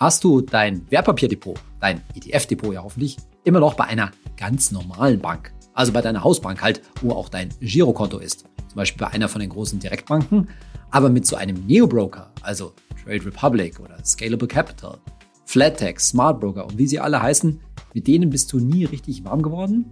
hast 0.00 0.24
du 0.24 0.40
dein 0.40 0.90
Wertpapierdepot, 0.90 1.60
dein 1.78 2.00
ETF-Depot 2.14 2.72
ja 2.72 2.82
hoffentlich, 2.82 3.18
immer 3.44 3.60
noch 3.60 3.74
bei 3.74 3.84
einer 3.84 4.10
ganz 4.36 4.70
normalen 4.72 5.20
Bank. 5.20 5.52
Also 5.74 5.92
bei 5.92 6.00
deiner 6.00 6.24
Hausbank 6.24 6.62
halt, 6.62 6.80
wo 7.02 7.12
auch 7.12 7.28
dein 7.28 7.50
Girokonto 7.60 8.18
ist. 8.18 8.46
Zum 8.68 8.76
Beispiel 8.76 9.06
bei 9.06 9.12
einer 9.12 9.28
von 9.28 9.42
den 9.42 9.50
großen 9.50 9.78
Direktbanken. 9.78 10.48
Aber 10.90 11.10
mit 11.10 11.26
so 11.26 11.36
einem 11.36 11.66
Neo-Broker, 11.66 12.32
also 12.40 12.72
Trade 13.04 13.26
Republic 13.26 13.78
oder 13.78 14.02
Scalable 14.04 14.48
Capital, 14.48 14.98
Flatex, 15.44 16.08
Smart 16.08 16.40
Broker 16.40 16.64
und 16.64 16.78
wie 16.78 16.86
sie 16.86 16.98
alle 16.98 17.20
heißen, 17.20 17.60
mit 17.92 18.06
denen 18.06 18.30
bist 18.30 18.52
du 18.52 18.58
nie 18.58 18.86
richtig 18.86 19.24
warm 19.24 19.42
geworden? 19.42 19.90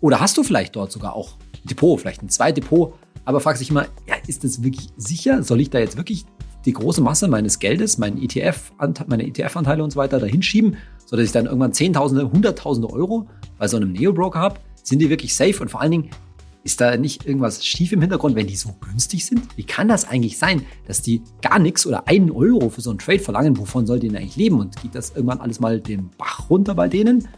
Oder 0.00 0.20
hast 0.20 0.36
du 0.38 0.42
vielleicht 0.42 0.74
dort 0.74 0.90
sogar 0.90 1.14
auch 1.14 1.36
ein 1.62 1.68
Depot, 1.68 2.00
vielleicht 2.00 2.22
ein 2.22 2.28
Zweitdepot, 2.30 2.94
aber 3.24 3.40
fragst 3.40 3.60
dich 3.60 3.70
immer, 3.70 3.86
ja, 4.06 4.14
ist 4.26 4.42
das 4.44 4.62
wirklich 4.62 4.88
sicher? 4.96 5.42
Soll 5.42 5.60
ich 5.60 5.70
da 5.70 5.78
jetzt 5.78 5.96
wirklich 5.96 6.24
die 6.64 6.72
große 6.72 7.00
Masse 7.00 7.28
meines 7.28 7.58
Geldes, 7.58 7.98
meinen 7.98 8.22
ETF, 8.22 8.72
meine 9.06 9.26
ETF-Anteile 9.26 9.84
und 9.84 9.90
so 9.90 9.98
weiter 9.98 10.18
dahin 10.18 10.42
schieben, 10.42 10.76
sodass 11.06 11.26
ich 11.26 11.32
dann 11.32 11.46
irgendwann 11.46 11.72
Zehntausende, 11.72 12.30
Hunderttausende 12.30 12.90
Euro 12.90 13.28
bei 13.58 13.68
so 13.68 13.76
einem 13.76 13.92
Neo-Broker 13.92 14.38
habe? 14.38 14.60
Sind 14.82 14.98
die 15.00 15.10
wirklich 15.10 15.34
safe? 15.34 15.60
Und 15.60 15.70
vor 15.70 15.80
allen 15.80 15.92
Dingen, 15.92 16.10
ist 16.64 16.80
da 16.80 16.96
nicht 16.96 17.26
irgendwas 17.26 17.64
schief 17.64 17.92
im 17.92 18.00
Hintergrund, 18.00 18.34
wenn 18.36 18.46
die 18.46 18.56
so 18.56 18.70
günstig 18.80 19.26
sind? 19.26 19.42
Wie 19.56 19.64
kann 19.64 19.86
das 19.86 20.08
eigentlich 20.08 20.38
sein, 20.38 20.64
dass 20.86 21.02
die 21.02 21.22
gar 21.42 21.58
nichts 21.58 21.86
oder 21.86 22.08
einen 22.08 22.30
Euro 22.30 22.70
für 22.70 22.80
so 22.80 22.88
einen 22.88 22.98
Trade 22.98 23.18
verlangen? 23.18 23.58
Wovon 23.58 23.86
soll 23.86 24.00
die 24.00 24.08
denn 24.08 24.16
eigentlich 24.16 24.36
leben? 24.36 24.58
Und 24.58 24.80
geht 24.80 24.94
das 24.94 25.10
irgendwann 25.10 25.40
alles 25.40 25.60
mal 25.60 25.78
den 25.78 26.10
Bach 26.16 26.48
runter 26.48 26.74
bei 26.74 26.88
denen? 26.88 27.28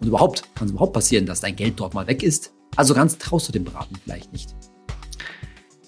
Und 0.00 0.08
überhaupt, 0.08 0.54
kann 0.54 0.66
es 0.66 0.72
überhaupt 0.72 0.92
passieren, 0.92 1.24
dass 1.24 1.40
dein 1.40 1.56
Geld 1.56 1.80
dort 1.80 1.94
mal 1.94 2.06
weg 2.06 2.22
ist? 2.22 2.52
Also 2.76 2.92
ganz 2.92 3.16
traust 3.16 3.48
du 3.48 3.52
dem 3.52 3.64
Beraten 3.64 3.96
vielleicht 3.96 4.30
nicht. 4.32 4.54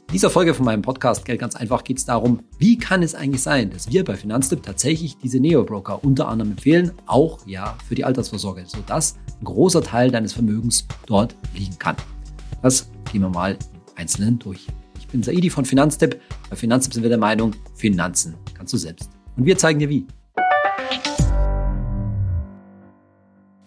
In 0.08 0.12
dieser 0.12 0.30
Folge 0.30 0.54
von 0.54 0.64
meinem 0.64 0.80
Podcast 0.80 1.26
Geld 1.26 1.38
ganz 1.38 1.54
einfach 1.54 1.84
geht 1.84 1.98
es 1.98 2.06
darum, 2.06 2.42
wie 2.56 2.78
kann 2.78 3.02
es 3.02 3.14
eigentlich 3.14 3.42
sein, 3.42 3.68
dass 3.68 3.90
wir 3.90 4.06
bei 4.06 4.16
Finanztip 4.16 4.62
tatsächlich 4.62 5.18
diese 5.18 5.38
Neo-Broker 5.38 6.02
unter 6.02 6.28
anderem 6.28 6.52
empfehlen, 6.52 6.92
auch 7.04 7.46
ja 7.46 7.76
für 7.86 7.94
die 7.94 8.06
Altersvorsorge, 8.06 8.64
sodass 8.66 9.18
ein 9.38 9.44
großer 9.44 9.82
Teil 9.82 10.10
deines 10.10 10.32
Vermögens 10.32 10.88
dort 11.04 11.36
liegen 11.54 11.78
kann. 11.78 11.94
Das 12.62 12.88
gehen 13.12 13.20
wir 13.20 13.28
mal 13.28 13.52
im 13.52 13.58
Einzelnen 13.96 14.38
durch. 14.38 14.66
Ich 14.98 15.06
bin 15.08 15.22
Saidi 15.22 15.50
von 15.50 15.66
Finanztipp. 15.66 16.18
Bei 16.48 16.56
Finanztipp 16.56 16.94
sind 16.94 17.02
wir 17.02 17.10
der 17.10 17.18
Meinung, 17.18 17.54
Finanzen 17.74 18.34
kannst 18.54 18.72
du 18.72 18.78
selbst. 18.78 19.10
Und 19.36 19.44
wir 19.44 19.58
zeigen 19.58 19.78
dir 19.78 19.90
wie. 19.90 20.06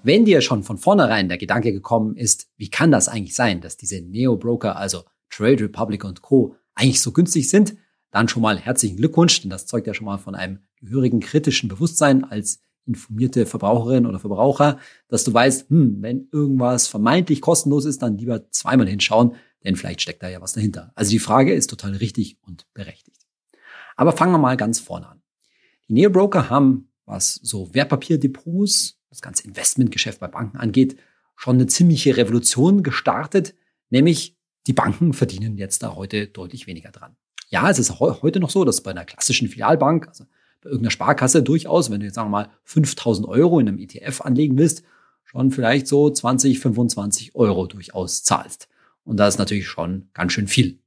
Wenn 0.02 0.25
dir 0.25 0.42
schon 0.42 0.64
von 0.64 0.80
vornherein 0.80 1.30
der 1.30 1.38
Gedanke 1.38 1.72
gekommen 1.72 2.17
ist, 2.17 2.47
wie 2.58 2.72
kann 2.72 2.89
das 2.89 3.09
eigentlich 3.09 3.36
sein, 3.36 3.62
dass 3.62 3.78
diese 3.78 4.02
Neo-Broker, 4.02 4.75
also 4.75 5.03
Trade 5.32 5.64
Republic 5.64 6.04
und 6.04 6.22
Co. 6.22 6.56
eigentlich 6.76 7.02
so 7.02 7.12
günstig 7.12 7.50
sind, 7.50 7.76
dann 8.12 8.28
schon 8.28 8.44
mal 8.44 8.60
herzlichen 8.60 8.98
Glückwunsch, 8.98 9.42
denn 9.42 9.50
das 9.50 9.66
zeugt 9.66 9.88
ja 9.88 9.94
schon 9.94 10.06
mal 10.06 10.18
von 10.18 10.36
einem 10.36 10.60
gehörigen 10.82 11.20
kritischen 11.20 11.70
Bewusstsein 11.70 12.24
als 12.24 12.62
informierte 12.86 13.46
Verbraucherin 13.46 14.06
oder 14.06 14.20
Verbraucher, 14.20 14.80
dass 15.08 15.24
du 15.24 15.34
weißt, 15.34 15.70
hm, 15.70 16.02
wenn 16.02 16.28
irgendwas 16.32 16.88
vermeintlich 16.88 17.42
kostenlos 17.42 17.86
ist, 17.86 18.02
dann 18.02 18.18
lieber 18.18 18.50
zweimal 18.52 18.88
hinschauen, 18.88 19.36
denn 19.64 19.76
vielleicht 19.76 20.02
steckt 20.02 20.24
da 20.24 20.30
ja 20.30 20.42
was 20.42 20.54
dahinter. 20.54 20.92
Also 20.96 21.12
die 21.12 21.20
Frage 21.20 21.54
ist 21.54 21.70
total 21.70 21.96
richtig 21.96 22.38
und 22.42 22.66
berechtigt. 22.74 23.22
Aber 23.96 24.12
fangen 24.12 24.34
wir 24.34 24.40
mal 24.40 24.58
ganz 24.58 24.80
vorne 24.80 25.08
an. 25.08 25.22
Die 25.88 25.94
Neobroker 25.94 26.50
haben, 26.50 26.90
was 27.06 27.36
so 27.36 27.74
Wertpapierdepots, 27.74 28.98
das 29.09 29.22
ganze 29.22 29.46
Investmentgeschäft 29.46 30.20
bei 30.20 30.28
Banken 30.28 30.58
angeht, 30.58 30.98
schon 31.36 31.56
eine 31.56 31.68
ziemliche 31.68 32.18
Revolution 32.18 32.84
gestartet, 32.84 33.56
nämlich 33.90 34.38
die 34.67 34.73
Banken 34.73 35.14
verdienen 35.14 35.58
jetzt 35.58 35.84
da 35.84 35.95
heute 35.95 36.28
deutlich 36.28 36.67
weniger 36.67 36.92
dran. 36.92 37.16
Ja, 37.50 37.70
es 37.70 37.80
ist 37.80 38.00
heute 38.00 38.40
noch 38.40 38.50
so, 38.50 38.64
dass 38.64 38.81
bei 38.81 38.92
einer 38.92 39.06
klassischen 39.06 39.48
Filialbank, 39.48 40.08
also 40.08 40.26
bei 40.62 40.70
irgendeiner 40.70 40.92
Sparkasse 40.92 41.44
durchaus, 41.44 41.90
wenn 41.90 42.00
du 42.00 42.06
jetzt 42.06 42.16
sagen 42.16 42.28
wir 42.28 42.44
mal 42.44 42.50
5000 42.64 43.28
Euro 43.28 43.59
in 43.59 43.68
einem 43.68 43.80
ETF 43.80 44.22
anlegen 44.22 44.58
willst, 44.58 44.84
schon 45.26 45.52
vielleicht 45.52 45.88
so 45.88 46.09
20, 46.09 46.59
25 46.59 47.36
Euro 47.36 47.68
durchaus 47.68 48.23
zahlst. 48.23 48.68
Und 49.03 49.18
das 49.18 49.36
ist 49.36 49.40
natürlich 49.40 49.68
schon 49.68 50.09
ganz 50.13 50.34
schön 50.34 50.47
viel. 50.47 50.80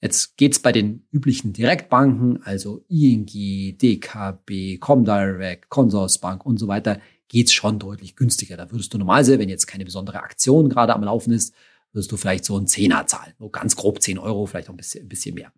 Jetzt 0.00 0.36
geht's 0.36 0.58
bei 0.58 0.72
den 0.72 1.06
üblichen 1.12 1.52
Direktbanken, 1.52 2.42
also 2.42 2.84
ING, 2.88 3.26
DKB, 3.26 4.78
Comdirect, 4.80 5.68
Consorsbank 5.68 6.44
und 6.44 6.58
so 6.58 6.66
weiter, 6.66 6.98
geht's 7.28 7.52
schon 7.52 7.78
deutlich 7.78 8.16
günstiger. 8.16 8.56
Da 8.56 8.70
würdest 8.72 8.92
du 8.92 8.98
normal 8.98 9.24
sehen, 9.24 9.38
wenn 9.38 9.48
jetzt 9.48 9.66
keine 9.66 9.84
besondere 9.84 10.22
Aktion 10.22 10.68
gerade 10.68 10.94
am 10.94 11.04
Laufen 11.04 11.32
ist, 11.32 11.54
wirst 11.92 12.10
du 12.12 12.16
vielleicht 12.16 12.44
so 12.44 12.56
einen 12.56 12.66
Zehner 12.66 13.06
zahlen. 13.06 13.34
So 13.38 13.48
ganz 13.50 13.76
grob 13.76 14.00
10 14.00 14.18
Euro, 14.18 14.46
vielleicht 14.46 14.68
auch 14.68 14.74
ein 14.74 14.78
bisschen, 14.78 15.04
ein 15.04 15.08
bisschen 15.08 15.34
mehr. 15.34 15.52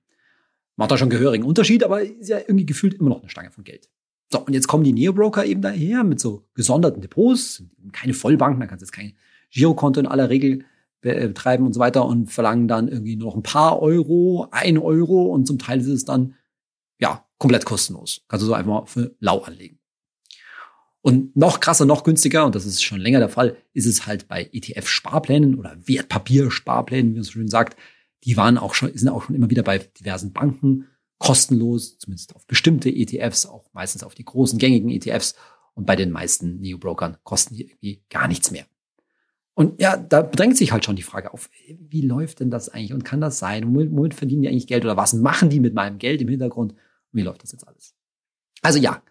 Macht 0.76 0.90
da 0.90 0.98
schon 0.98 1.10
gehörigen 1.10 1.44
Unterschied, 1.44 1.84
aber 1.84 2.02
ist 2.02 2.28
ja 2.28 2.38
irgendwie 2.38 2.66
gefühlt 2.66 2.94
immer 2.94 3.10
noch 3.10 3.20
eine 3.20 3.30
Stange 3.30 3.50
von 3.50 3.64
Geld. 3.64 3.88
So, 4.32 4.40
und 4.40 4.52
jetzt 4.52 4.66
kommen 4.66 4.84
die 4.84 4.92
Neobroker 4.92 5.44
eben 5.44 5.62
daher 5.62 6.02
mit 6.02 6.18
so 6.18 6.44
gesonderten 6.54 7.00
Depots, 7.00 7.62
keine 7.92 8.14
Vollbanken, 8.14 8.60
da 8.60 8.66
kannst 8.66 8.82
du 8.82 8.86
jetzt 8.86 8.92
kein 8.92 9.14
Girokonto 9.50 10.00
in 10.00 10.06
aller 10.06 10.30
Regel 10.30 10.64
betreiben 11.00 11.66
und 11.66 11.74
so 11.74 11.80
weiter 11.80 12.06
und 12.06 12.32
verlangen 12.32 12.66
dann 12.66 12.88
irgendwie 12.88 13.16
nur 13.16 13.28
noch 13.28 13.36
ein 13.36 13.42
paar 13.42 13.80
Euro, 13.80 14.48
ein 14.50 14.78
Euro 14.78 15.26
und 15.26 15.46
zum 15.46 15.58
Teil 15.58 15.80
ist 15.80 15.86
es 15.86 16.04
dann, 16.04 16.34
ja, 16.98 17.24
komplett 17.38 17.66
kostenlos. 17.66 18.22
Kannst 18.26 18.42
du 18.42 18.46
so 18.46 18.54
einfach 18.54 18.70
mal 18.70 18.86
für 18.86 19.14
lau 19.20 19.40
anlegen. 19.40 19.78
Und 21.06 21.36
noch 21.36 21.60
krasser, 21.60 21.84
noch 21.84 22.02
günstiger, 22.02 22.46
und 22.46 22.54
das 22.54 22.64
ist 22.64 22.82
schon 22.82 22.98
länger 22.98 23.18
der 23.18 23.28
Fall, 23.28 23.58
ist 23.74 23.84
es 23.84 24.06
halt 24.06 24.26
bei 24.26 24.48
ETF-Sparplänen 24.54 25.54
oder 25.58 25.76
Wertpapiersparplänen, 25.84 27.10
wie 27.10 27.16
man 27.16 27.24
so 27.24 27.32
schön 27.32 27.48
sagt. 27.48 27.78
Die 28.24 28.38
waren 28.38 28.56
auch 28.56 28.72
schon, 28.72 28.90
sind 28.96 29.10
auch 29.10 29.24
schon 29.24 29.34
immer 29.34 29.50
wieder 29.50 29.62
bei 29.62 29.80
diversen 29.80 30.32
Banken 30.32 30.86
kostenlos, 31.18 31.98
zumindest 31.98 32.34
auf 32.34 32.46
bestimmte 32.46 32.88
ETFs, 32.88 33.44
auch 33.44 33.68
meistens 33.74 34.02
auf 34.02 34.14
die 34.14 34.24
großen 34.24 34.58
gängigen 34.58 34.88
ETFs. 34.88 35.34
Und 35.74 35.84
bei 35.84 35.94
den 35.94 36.10
meisten 36.10 36.60
Neo-Brokern 36.60 37.18
kosten 37.22 37.54
die 37.54 37.64
irgendwie 37.64 38.02
gar 38.08 38.26
nichts 38.26 38.50
mehr. 38.50 38.64
Und 39.52 39.78
ja, 39.82 39.98
da 39.98 40.22
bedrängt 40.22 40.56
sich 40.56 40.72
halt 40.72 40.86
schon 40.86 40.96
die 40.96 41.02
Frage 41.02 41.34
auf, 41.34 41.50
wie 41.68 42.00
läuft 42.00 42.40
denn 42.40 42.50
das 42.50 42.70
eigentlich 42.70 42.94
und 42.94 43.04
kann 43.04 43.20
das 43.20 43.38
sein? 43.38 43.74
Womit 43.74 44.14
verdienen 44.14 44.40
die 44.40 44.48
eigentlich 44.48 44.68
Geld 44.68 44.86
oder 44.86 44.96
was 44.96 45.12
machen 45.12 45.50
die 45.50 45.60
mit 45.60 45.74
meinem 45.74 45.98
Geld 45.98 46.22
im 46.22 46.28
Hintergrund? 46.28 46.72
Und 46.72 46.78
wie 47.12 47.22
läuft 47.22 47.42
das 47.42 47.52
jetzt 47.52 47.68
alles? 47.68 47.94
Also 48.62 48.78
ja, 48.78 49.02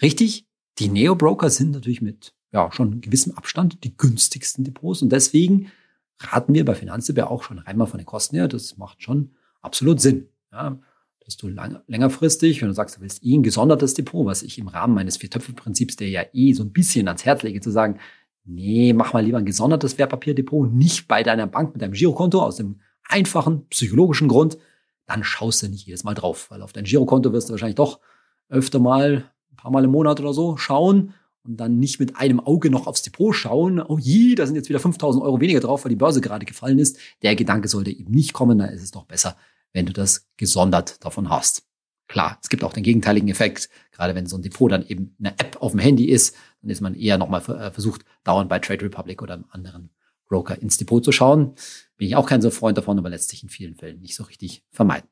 richtig, 0.00 0.46
die 0.78 0.88
Neo-Broker 0.88 1.50
sind 1.50 1.72
natürlich 1.72 2.02
mit 2.02 2.34
ja, 2.52 2.70
schon 2.72 3.00
gewissem 3.00 3.36
Abstand 3.36 3.82
die 3.84 3.96
günstigsten 3.96 4.64
Depots 4.64 5.02
und 5.02 5.10
deswegen 5.10 5.70
raten 6.18 6.54
wir 6.54 6.64
bei 6.64 6.74
Finanztipp 6.74 7.18
auch 7.20 7.42
schon 7.42 7.58
einmal 7.60 7.86
von 7.86 7.98
den 7.98 8.06
Kosten 8.06 8.36
her. 8.36 8.48
Das 8.48 8.76
macht 8.76 9.02
schon 9.02 9.32
absolut 9.60 10.00
Sinn. 10.00 10.28
Ja, 10.52 10.78
dass 11.24 11.36
du 11.36 11.48
lang, 11.48 11.80
längerfristig, 11.86 12.60
wenn 12.60 12.68
du 12.68 12.74
sagst, 12.74 12.96
du 12.96 13.00
willst 13.00 13.24
eh 13.24 13.36
ein 13.36 13.42
gesondertes 13.42 13.94
Depot, 13.94 14.26
was 14.26 14.42
ich 14.42 14.58
im 14.58 14.68
Rahmen 14.68 14.94
meines 14.94 15.16
Vier-Töpfe-Prinzips, 15.16 15.96
der 15.96 16.08
ja 16.08 16.24
eh 16.32 16.52
so 16.52 16.62
ein 16.62 16.72
bisschen 16.72 17.08
ans 17.08 17.24
Herz 17.24 17.42
lege, 17.42 17.60
zu 17.60 17.70
sagen, 17.70 17.98
nee, 18.44 18.92
mach 18.92 19.12
mal 19.12 19.24
lieber 19.24 19.38
ein 19.38 19.46
gesondertes 19.46 19.98
Wertpapierdepot, 19.98 20.72
nicht 20.72 21.08
bei 21.08 21.22
deiner 21.22 21.46
Bank 21.46 21.74
mit 21.74 21.82
deinem 21.82 21.92
Girokonto 21.92 22.42
aus 22.42 22.56
dem 22.56 22.80
einfachen 23.04 23.66
psychologischen 23.68 24.28
Grund, 24.28 24.58
dann 25.06 25.24
schaust 25.24 25.62
du 25.62 25.68
nicht 25.68 25.86
jedes 25.86 26.04
Mal 26.04 26.14
drauf, 26.14 26.50
weil 26.50 26.62
auf 26.62 26.72
dein 26.72 26.84
Girokonto 26.84 27.32
wirst 27.32 27.48
du 27.48 27.52
wahrscheinlich 27.52 27.76
doch 27.76 28.00
öfter 28.48 28.78
mal 28.78 29.31
ein 29.52 29.56
paar 29.56 29.70
Mal 29.70 29.84
im 29.84 29.90
Monat 29.90 30.20
oder 30.20 30.32
so 30.32 30.56
schauen 30.56 31.14
und 31.44 31.56
dann 31.56 31.78
nicht 31.78 32.00
mit 32.00 32.16
einem 32.16 32.40
Auge 32.40 32.70
noch 32.70 32.86
aufs 32.86 33.02
Depot 33.02 33.34
schauen. 33.34 33.80
Oh 33.80 33.98
je, 33.98 34.34
da 34.34 34.46
sind 34.46 34.56
jetzt 34.56 34.68
wieder 34.68 34.80
5000 34.80 35.24
Euro 35.24 35.40
weniger 35.40 35.60
drauf, 35.60 35.84
weil 35.84 35.90
die 35.90 35.96
Börse 35.96 36.20
gerade 36.20 36.46
gefallen 36.46 36.78
ist. 36.78 36.98
Der 37.22 37.34
Gedanke 37.36 37.68
sollte 37.68 37.90
eben 37.90 38.12
nicht 38.12 38.32
kommen. 38.32 38.58
Da 38.58 38.66
ist 38.66 38.82
es 38.82 38.90
doch 38.90 39.04
besser, 39.04 39.36
wenn 39.72 39.86
du 39.86 39.92
das 39.92 40.28
gesondert 40.36 41.04
davon 41.04 41.28
hast. 41.28 41.64
Klar, 42.08 42.38
es 42.42 42.48
gibt 42.48 42.62
auch 42.62 42.72
den 42.72 42.82
gegenteiligen 42.82 43.28
Effekt. 43.28 43.70
Gerade 43.90 44.14
wenn 44.14 44.26
so 44.26 44.36
ein 44.36 44.42
Depot 44.42 44.70
dann 44.70 44.86
eben 44.86 45.16
eine 45.18 45.30
App 45.30 45.56
auf 45.60 45.72
dem 45.72 45.80
Handy 45.80 46.06
ist, 46.06 46.36
dann 46.60 46.70
ist 46.70 46.80
man 46.80 46.94
eher 46.94 47.18
nochmal 47.18 47.40
äh, 47.40 47.70
versucht, 47.70 48.04
dauernd 48.24 48.48
bei 48.48 48.58
Trade 48.58 48.84
Republic 48.84 49.22
oder 49.22 49.34
einem 49.34 49.46
anderen 49.50 49.90
Broker 50.26 50.60
ins 50.60 50.76
Depot 50.76 51.04
zu 51.04 51.12
schauen. 51.12 51.54
Bin 51.96 52.08
ich 52.08 52.16
auch 52.16 52.26
kein 52.26 52.42
so 52.42 52.50
Freund 52.50 52.76
davon, 52.78 52.98
aber 52.98 53.08
letztlich 53.08 53.42
in 53.42 53.48
vielen 53.48 53.76
Fällen 53.76 54.00
nicht 54.00 54.14
so 54.14 54.24
richtig 54.24 54.64
vermeiden. 54.70 55.08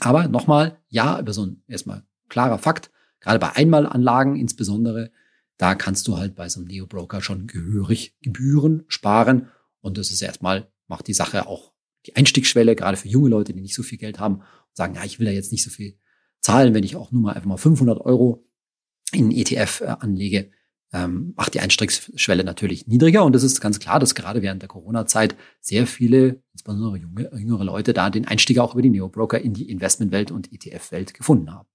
Aber 0.00 0.28
nochmal, 0.28 0.78
ja, 0.88 1.18
über 1.18 1.32
so 1.32 1.46
ein 1.46 1.62
erstmal 1.66 2.04
klarer 2.28 2.58
Fakt. 2.58 2.90
Gerade 3.20 3.38
bei 3.38 3.54
Einmalanlagen 3.54 4.36
insbesondere, 4.36 5.10
da 5.56 5.74
kannst 5.74 6.06
du 6.08 6.16
halt 6.16 6.34
bei 6.34 6.48
so 6.48 6.60
einem 6.60 6.68
Neo-Broker 6.68 7.20
schon 7.20 7.46
gehörig 7.46 8.16
Gebühren 8.22 8.84
sparen. 8.88 9.48
Und 9.80 9.98
das 9.98 10.10
ist 10.10 10.22
erstmal, 10.22 10.70
macht 10.86 11.08
die 11.08 11.14
Sache 11.14 11.46
auch 11.46 11.72
die 12.06 12.16
Einstiegsschwelle, 12.16 12.76
gerade 12.76 12.96
für 12.96 13.08
junge 13.08 13.28
Leute, 13.28 13.52
die 13.52 13.60
nicht 13.60 13.74
so 13.74 13.82
viel 13.82 13.98
Geld 13.98 14.18
haben 14.18 14.36
und 14.36 14.44
sagen, 14.74 14.94
ja, 14.94 15.04
ich 15.04 15.18
will 15.18 15.26
ja 15.26 15.32
jetzt 15.32 15.52
nicht 15.52 15.64
so 15.64 15.70
viel 15.70 15.98
zahlen, 16.40 16.74
wenn 16.74 16.84
ich 16.84 16.96
auch 16.96 17.10
nur 17.10 17.22
mal 17.22 17.34
einfach 17.34 17.48
mal 17.48 17.56
500 17.56 18.00
Euro 18.00 18.44
in 19.12 19.30
ETF 19.30 19.80
äh, 19.80 19.86
anlege, 19.86 20.50
ähm, 20.92 21.34
macht 21.36 21.54
die 21.54 21.60
Einstiegsschwelle 21.60 22.44
natürlich 22.44 22.86
niedriger. 22.86 23.24
Und 23.24 23.36
es 23.36 23.42
ist 23.42 23.60
ganz 23.60 23.78
klar, 23.78 24.00
dass 24.00 24.14
gerade 24.14 24.42
während 24.42 24.62
der 24.62 24.68
Corona-Zeit 24.68 25.36
sehr 25.60 25.86
viele, 25.86 26.42
insbesondere 26.52 26.96
junge, 26.96 27.30
jüngere 27.36 27.64
Leute, 27.64 27.92
da 27.92 28.10
den 28.10 28.26
Einstieg 28.26 28.58
auch 28.58 28.72
über 28.72 28.82
die 28.82 28.90
Neo-Broker 28.90 29.40
in 29.40 29.52
die 29.52 29.70
Investmentwelt 29.70 30.30
und 30.30 30.52
ETF-Welt 30.52 31.14
gefunden 31.14 31.52
haben. 31.52 31.68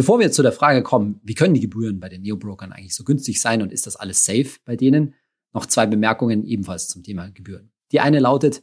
Bevor 0.00 0.18
wir 0.18 0.32
zu 0.32 0.40
der 0.40 0.52
Frage 0.52 0.82
kommen, 0.82 1.20
wie 1.22 1.34
können 1.34 1.52
die 1.52 1.60
Gebühren 1.60 2.00
bei 2.00 2.08
den 2.08 2.22
Neobrokern 2.22 2.72
eigentlich 2.72 2.94
so 2.94 3.04
günstig 3.04 3.38
sein 3.38 3.60
und 3.60 3.70
ist 3.70 3.86
das 3.86 3.96
alles 3.96 4.24
safe 4.24 4.52
bei 4.64 4.74
denen, 4.74 5.12
noch 5.52 5.66
zwei 5.66 5.84
Bemerkungen 5.84 6.42
ebenfalls 6.46 6.88
zum 6.88 7.02
Thema 7.02 7.30
Gebühren. 7.30 7.70
Die 7.92 8.00
eine 8.00 8.18
lautet, 8.18 8.62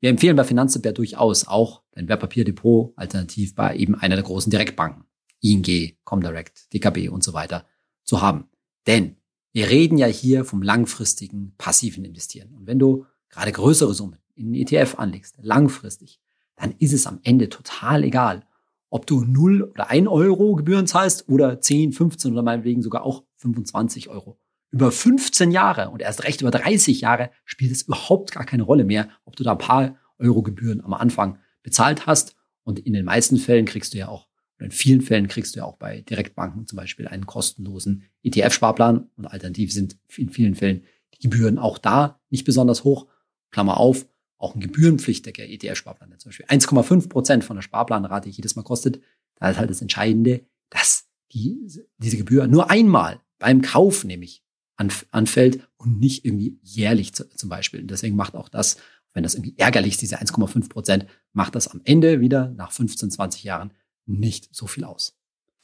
wir 0.00 0.08
empfehlen 0.08 0.34
bei 0.34 0.44
Finanztipp 0.44 0.94
durchaus 0.94 1.46
auch 1.46 1.82
dein 1.92 2.08
Wertpapierdepot 2.08 2.94
alternativ 2.96 3.54
bei 3.54 3.76
eben 3.76 3.96
einer 3.96 4.14
der 4.14 4.24
großen 4.24 4.50
Direktbanken. 4.50 5.04
ING, 5.42 5.92
Comdirect, 6.04 6.72
DKB 6.72 7.10
und 7.10 7.22
so 7.22 7.34
weiter 7.34 7.66
zu 8.04 8.22
haben. 8.22 8.48
Denn 8.86 9.16
wir 9.52 9.68
reden 9.68 9.98
ja 9.98 10.06
hier 10.06 10.46
vom 10.46 10.62
langfristigen 10.62 11.52
passiven 11.58 12.06
Investieren. 12.06 12.54
Und 12.54 12.66
wenn 12.66 12.78
du 12.78 13.04
gerade 13.28 13.52
größere 13.52 13.92
Summen 13.92 14.20
in 14.36 14.46
einen 14.46 14.54
ETF 14.54 14.94
anlegst, 14.98 15.36
langfristig, 15.42 16.18
dann 16.56 16.74
ist 16.78 16.94
es 16.94 17.06
am 17.06 17.20
Ende 17.24 17.50
total 17.50 18.04
egal, 18.04 18.46
ob 18.90 19.06
du 19.06 19.24
0 19.24 19.62
oder 19.62 19.90
1 19.90 20.08
Euro 20.08 20.54
Gebühren 20.54 20.86
zahlst 20.86 21.28
oder 21.28 21.60
10, 21.60 21.92
15 21.92 22.32
oder 22.32 22.42
meinetwegen 22.42 22.82
sogar 22.82 23.02
auch 23.02 23.24
25 23.36 24.08
Euro. 24.08 24.38
Über 24.70 24.92
15 24.92 25.50
Jahre 25.50 25.90
und 25.90 26.02
erst 26.02 26.24
recht 26.24 26.40
über 26.40 26.50
30 26.50 27.00
Jahre 27.00 27.30
spielt 27.44 27.72
es 27.72 27.82
überhaupt 27.82 28.32
gar 28.32 28.44
keine 28.44 28.64
Rolle 28.64 28.84
mehr, 28.84 29.08
ob 29.24 29.36
du 29.36 29.44
da 29.44 29.52
ein 29.52 29.58
paar 29.58 29.96
Euro 30.18 30.42
Gebühren 30.42 30.82
am 30.82 30.92
Anfang 30.92 31.38
bezahlt 31.62 32.06
hast. 32.06 32.34
Und 32.64 32.78
in 32.78 32.92
den 32.92 33.04
meisten 33.04 33.38
Fällen 33.38 33.64
kriegst 33.64 33.94
du 33.94 33.98
ja 33.98 34.08
auch, 34.08 34.28
oder 34.56 34.66
in 34.66 34.72
vielen 34.72 35.00
Fällen 35.00 35.28
kriegst 35.28 35.54
du 35.54 35.60
ja 35.60 35.64
auch 35.64 35.76
bei 35.76 36.02
Direktbanken 36.02 36.66
zum 36.66 36.76
Beispiel 36.76 37.08
einen 37.08 37.26
kostenlosen 37.26 38.04
ETF-Sparplan. 38.24 39.08
Und 39.16 39.26
alternativ 39.26 39.72
sind 39.72 39.96
in 40.16 40.30
vielen 40.30 40.54
Fällen 40.54 40.84
die 41.14 41.28
Gebühren 41.28 41.58
auch 41.58 41.78
da 41.78 42.20
nicht 42.28 42.44
besonders 42.44 42.84
hoch. 42.84 43.06
Klammer 43.50 43.78
auf, 43.78 44.06
auch 44.38 44.54
ein 44.54 44.60
gebührenpflichtiger 44.60 45.44
ETF-Sparplan, 45.44 46.10
der 46.10 46.18
zum 46.18 46.30
Beispiel 46.30 46.46
1,5 46.46 47.08
Prozent 47.08 47.44
von 47.44 47.56
der 47.56 47.62
Sparplanrate 47.62 48.28
jedes 48.28 48.56
Mal 48.56 48.62
kostet. 48.62 49.02
Da 49.36 49.50
ist 49.50 49.58
halt 49.58 49.70
das 49.70 49.82
Entscheidende, 49.82 50.46
dass 50.70 51.08
die, 51.32 51.58
diese 51.98 52.16
Gebühr 52.16 52.46
nur 52.46 52.70
einmal 52.70 53.20
beim 53.38 53.62
Kauf 53.62 54.04
nämlich 54.04 54.44
anfällt 54.76 55.68
und 55.76 55.98
nicht 55.98 56.24
irgendwie 56.24 56.58
jährlich 56.62 57.12
zum 57.12 57.48
Beispiel. 57.48 57.80
Und 57.80 57.90
deswegen 57.90 58.14
macht 58.14 58.36
auch 58.36 58.48
das, 58.48 58.76
wenn 59.12 59.24
das 59.24 59.34
irgendwie 59.34 59.58
ärgerlich 59.58 59.94
ist, 59.94 60.02
diese 60.02 60.20
1,5 60.20 60.68
Prozent, 60.68 61.06
macht 61.32 61.56
das 61.56 61.68
am 61.68 61.80
Ende 61.84 62.20
wieder 62.20 62.50
nach 62.50 62.70
15, 62.70 63.10
20 63.10 63.42
Jahren 63.42 63.72
nicht 64.06 64.54
so 64.54 64.66
viel 64.66 64.84
aus. 64.84 65.18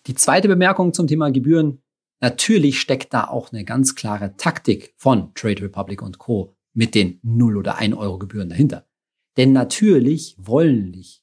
Die 0.06 0.14
zweite 0.14 0.48
Bemerkung 0.48 0.92
zum 0.92 1.06
Thema 1.06 1.30
Gebühren. 1.30 1.80
Natürlich 2.20 2.80
steckt 2.80 3.14
da 3.14 3.28
auch 3.28 3.52
eine 3.52 3.64
ganz 3.64 3.94
klare 3.94 4.36
Taktik 4.36 4.94
von 4.96 5.32
Trade 5.34 5.62
Republic 5.62 6.02
und 6.02 6.18
Co 6.18 6.56
mit 6.74 6.94
den 6.94 7.20
0 7.22 7.56
oder 7.56 7.76
1 7.76 7.96
Euro 7.96 8.18
Gebühren 8.18 8.50
dahinter. 8.50 8.86
Denn 9.36 9.52
natürlich 9.52 10.36
wollen 10.38 10.92
dich 10.92 11.22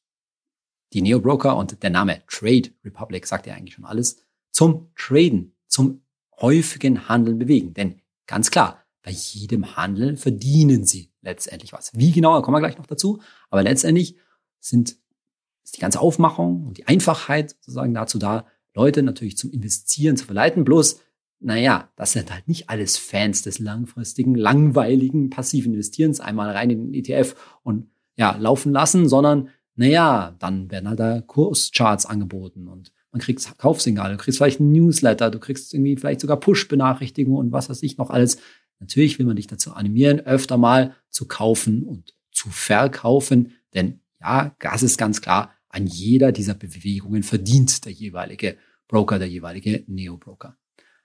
die 0.93 1.01
Neo-Broker 1.01 1.55
und 1.55 1.83
der 1.83 1.89
Name 1.89 2.21
Trade 2.27 2.69
Republic 2.83 3.25
sagt 3.25 3.47
ja 3.47 3.53
eigentlich 3.53 3.75
schon 3.75 3.85
alles, 3.85 4.17
zum 4.51 4.91
Traden, 4.95 5.55
zum 5.67 6.01
häufigen 6.39 7.07
Handeln 7.07 7.39
bewegen. 7.39 7.73
Denn 7.73 8.01
ganz 8.27 8.51
klar, 8.51 8.83
bei 9.03 9.11
jedem 9.11 9.75
Handeln 9.75 10.17
verdienen 10.17 10.85
sie 10.85 11.11
letztendlich 11.21 11.73
was. 11.73 11.91
Wie 11.97 12.11
genau, 12.11 12.35
da 12.35 12.41
kommen 12.41 12.55
wir 12.55 12.59
gleich 12.59 12.77
noch 12.77 12.87
dazu. 12.87 13.21
Aber 13.49 13.63
letztendlich 13.63 14.17
sind, 14.59 14.97
ist 15.63 15.77
die 15.77 15.81
ganze 15.81 15.99
Aufmachung 15.99 16.67
und 16.67 16.77
die 16.77 16.87
Einfachheit 16.87 17.51
sozusagen 17.61 17.93
dazu 17.93 18.19
da, 18.19 18.45
Leute 18.73 19.03
natürlich 19.03 19.37
zum 19.37 19.51
Investieren 19.51 20.17
zu 20.17 20.25
verleiten. 20.25 20.63
Bloß 20.63 21.01
naja, 21.41 21.91
das 21.95 22.13
sind 22.13 22.31
halt 22.31 22.47
nicht 22.47 22.69
alles 22.69 22.97
Fans 22.97 23.41
des 23.41 23.59
langfristigen, 23.59 24.35
langweiligen, 24.35 25.29
passiven 25.29 25.73
Investierens, 25.73 26.19
einmal 26.19 26.51
rein 26.51 26.69
in 26.69 26.91
den 26.91 26.93
ETF 26.93 27.35
und 27.63 27.89
ja, 28.15 28.35
laufen 28.37 28.71
lassen, 28.71 29.09
sondern 29.09 29.49
naja, 29.75 30.35
dann 30.39 30.69
werden 30.69 30.89
halt 30.89 30.99
da 30.99 31.21
Kurscharts 31.21 32.05
angeboten 32.05 32.67
und 32.67 32.91
man 33.11 33.21
kriegt 33.21 33.57
Kaufsignale, 33.57 34.13
du 34.15 34.23
kriegst 34.23 34.37
vielleicht 34.37 34.59
ein 34.59 34.71
Newsletter, 34.71 35.31
du 35.31 35.39
kriegst 35.39 35.73
irgendwie 35.73 35.97
vielleicht 35.97 36.21
sogar 36.21 36.39
Push-Benachrichtigungen 36.39 37.39
und 37.39 37.51
was 37.51 37.69
weiß 37.69 37.83
ich 37.83 37.97
noch 37.97 38.09
alles. 38.09 38.37
Natürlich 38.79 39.19
will 39.19 39.25
man 39.25 39.35
dich 39.35 39.47
dazu 39.47 39.73
animieren, 39.73 40.21
öfter 40.21 40.57
mal 40.57 40.95
zu 41.09 41.27
kaufen 41.27 41.83
und 41.83 42.13
zu 42.31 42.49
verkaufen, 42.49 43.53
denn 43.73 43.99
ja, 44.21 44.55
das 44.59 44.83
ist 44.83 44.97
ganz 44.97 45.21
klar, 45.21 45.51
an 45.69 45.87
jeder 45.87 46.31
dieser 46.31 46.53
Bewegungen 46.53 47.23
verdient 47.23 47.85
der 47.85 47.91
jeweilige 47.91 48.57
Broker, 48.87 49.19
der 49.19 49.29
jeweilige 49.29 49.83
Neo-Broker. 49.87 50.57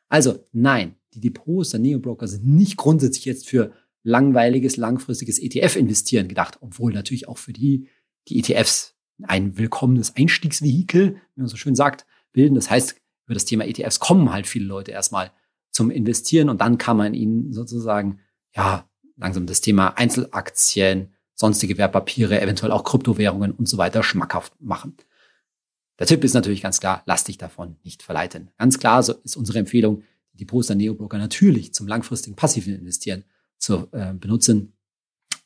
Also 0.09 0.39
nein, 0.53 0.95
die 1.15 1.21
Depots 1.21 1.71
der 1.71 1.81
Neobroker 1.81 2.29
sind 2.29 2.47
nicht 2.47 2.77
grundsätzlich 2.77 3.25
jetzt 3.25 3.49
für 3.49 3.73
langweiliges, 4.03 4.77
langfristiges 4.77 5.39
ETF-Investieren 5.39 6.29
gedacht, 6.29 6.59
obwohl 6.61 6.93
natürlich 6.93 7.29
auch 7.29 7.39
für 7.39 7.53
die, 7.53 7.89
die 8.29 8.39
ETFs 8.39 8.95
ein 9.23 9.59
willkommenes 9.59 10.15
Einstiegsvehikel, 10.15 11.17
wie 11.35 11.41
man 11.41 11.49
so 11.49 11.57
schön 11.57 11.75
sagt, 11.75 12.07
bilden. 12.33 12.55
Das 12.55 12.71
heißt, 12.71 12.95
über 13.25 13.35
das 13.35 13.45
Thema 13.45 13.65
ETFs 13.67 13.99
kommen 13.99 14.33
halt 14.33 14.47
viele 14.47 14.67
Leute 14.67 14.93
erstmal 14.93 15.33
zum 15.71 15.91
Investieren 15.91 16.49
und 16.49 16.61
dann 16.61 16.79
kann 16.79 16.97
man 16.97 17.15
ihnen 17.15 17.53
sozusagen, 17.53 18.21
ja, 18.55 18.89
langsam 19.17 19.47
das 19.47 19.61
Thema 19.61 19.99
Einzelaktien, 19.99 21.15
sonstige 21.35 21.77
Wertpapiere, 21.77 22.41
eventuell 22.41 22.73
auch 22.73 22.85
Kryptowährungen 22.85 23.51
und 23.51 23.69
so 23.69 23.77
weiter 23.79 24.03
schmackhaft 24.03 24.53
machen. 24.61 24.97
Der 25.99 26.07
Tipp 26.07 26.25
ist 26.25 26.35
natürlich 26.35 26.63
ganz 26.63 26.81
klar, 26.81 27.03
lass 27.07 27.25
dich 27.25 27.39
davon 27.39 27.77
nicht 27.83 28.03
verleiten. 28.03 28.51
Ganz 28.59 28.79
klar 28.79 29.03
so 29.03 29.15
ist 29.25 29.37
unsere 29.37 29.59
Empfehlung, 29.59 30.03
die 30.33 30.39
Depots 30.39 30.67
der 30.67 30.77
Neobroker 30.77 31.19
natürlich 31.19 31.73
zum 31.73 31.87
langfristigen 31.87 32.37
passiven 32.37 32.75
Investieren 32.75 33.25
zu 33.59 33.89
äh, 33.93 34.13
benutzen 34.13 34.77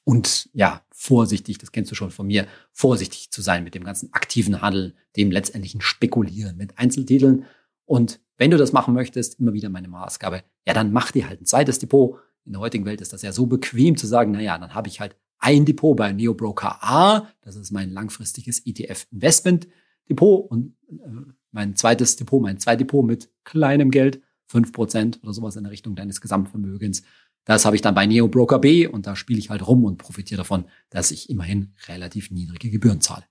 und 0.05 0.49
ja, 0.55 0.83
vorsichtig, 0.91 1.59
das 1.59 1.73
kennst 1.73 1.91
du 1.91 1.95
schon 1.95 2.11
von 2.11 2.27
mir, 2.27 2.47
vorsichtig 2.73 3.31
zu 3.31 3.43
sein 3.43 3.65
mit 3.65 3.75
dem 3.75 3.85
ganzen 3.85 4.13
aktiven 4.13 4.61
Handel, 4.61 4.95
dem 5.17 5.31
letztendlichen 5.31 5.81
Spekulieren 5.81 6.57
mit 6.57 6.79
Einzeltiteln. 6.79 7.45
Und 7.85 8.21
wenn 8.37 8.51
du 8.51 8.57
das 8.57 8.73
machen 8.73 8.95
möchtest, 8.95 9.39
immer 9.39 9.53
wieder 9.53 9.69
meine 9.69 9.89
Maßgabe, 9.89 10.43
ja, 10.67 10.75
dann 10.75 10.93
mach 10.93 11.13
dir 11.13 11.29
halt 11.29 11.41
ein 11.41 11.47
zweites 11.47 11.79
Depot. 11.79 12.19
In 12.45 12.53
der 12.53 12.61
heutigen 12.61 12.87
Welt 12.87 13.01
ist 13.01 13.13
das 13.13 13.23
ja 13.23 13.33
so 13.33 13.47
bequem 13.47 13.97
zu 13.97 14.07
sagen, 14.07 14.33
na 14.33 14.41
ja, 14.41 14.59
dann 14.59 14.75
habe 14.75 14.89
ich 14.89 15.01
halt 15.01 15.15
ein 15.39 15.65
Depot 15.65 15.97
bei 15.97 16.13
Neobroker 16.13 16.83
A, 16.83 17.29
das 17.43 17.57
ist 17.57 17.71
mein 17.71 17.91
langfristiges 17.91 18.67
ETF-Investment. 18.67 19.69
Depot 20.11 20.51
und 20.51 20.77
äh, 20.91 21.09
mein 21.53 21.77
zweites 21.77 22.17
Depot, 22.17 22.43
mein 22.43 22.59
zweites 22.59 22.81
Depot 22.81 23.05
mit 23.05 23.31
kleinem 23.45 23.91
Geld, 23.91 24.21
fünf 24.47 24.73
Prozent 24.73 25.21
oder 25.23 25.33
sowas 25.33 25.57
in 25.57 25.63
der 25.63 25.73
Richtung 25.73 25.95
deines 25.95 26.21
Gesamtvermögens. 26.21 27.03
Das 27.45 27.65
habe 27.65 27.77
ich 27.77 27.83
dann 27.83 27.95
bei 27.95 28.07
Neo 28.07 28.29
Broker 28.29 28.59
B 28.59 28.87
und 28.87 29.07
da 29.07 29.17
spiele 29.17 29.39
ich 29.39 29.49
halt 29.49 29.67
rum 29.67 29.85
und 29.85 29.97
profitiere 29.97 30.39
davon, 30.39 30.65
dass 30.91 31.11
ich 31.11 31.31
immerhin 31.31 31.73
relativ 31.89 32.31
niedrige 32.31 32.71
Gebühren 32.71 33.01
zahle. 33.01 33.25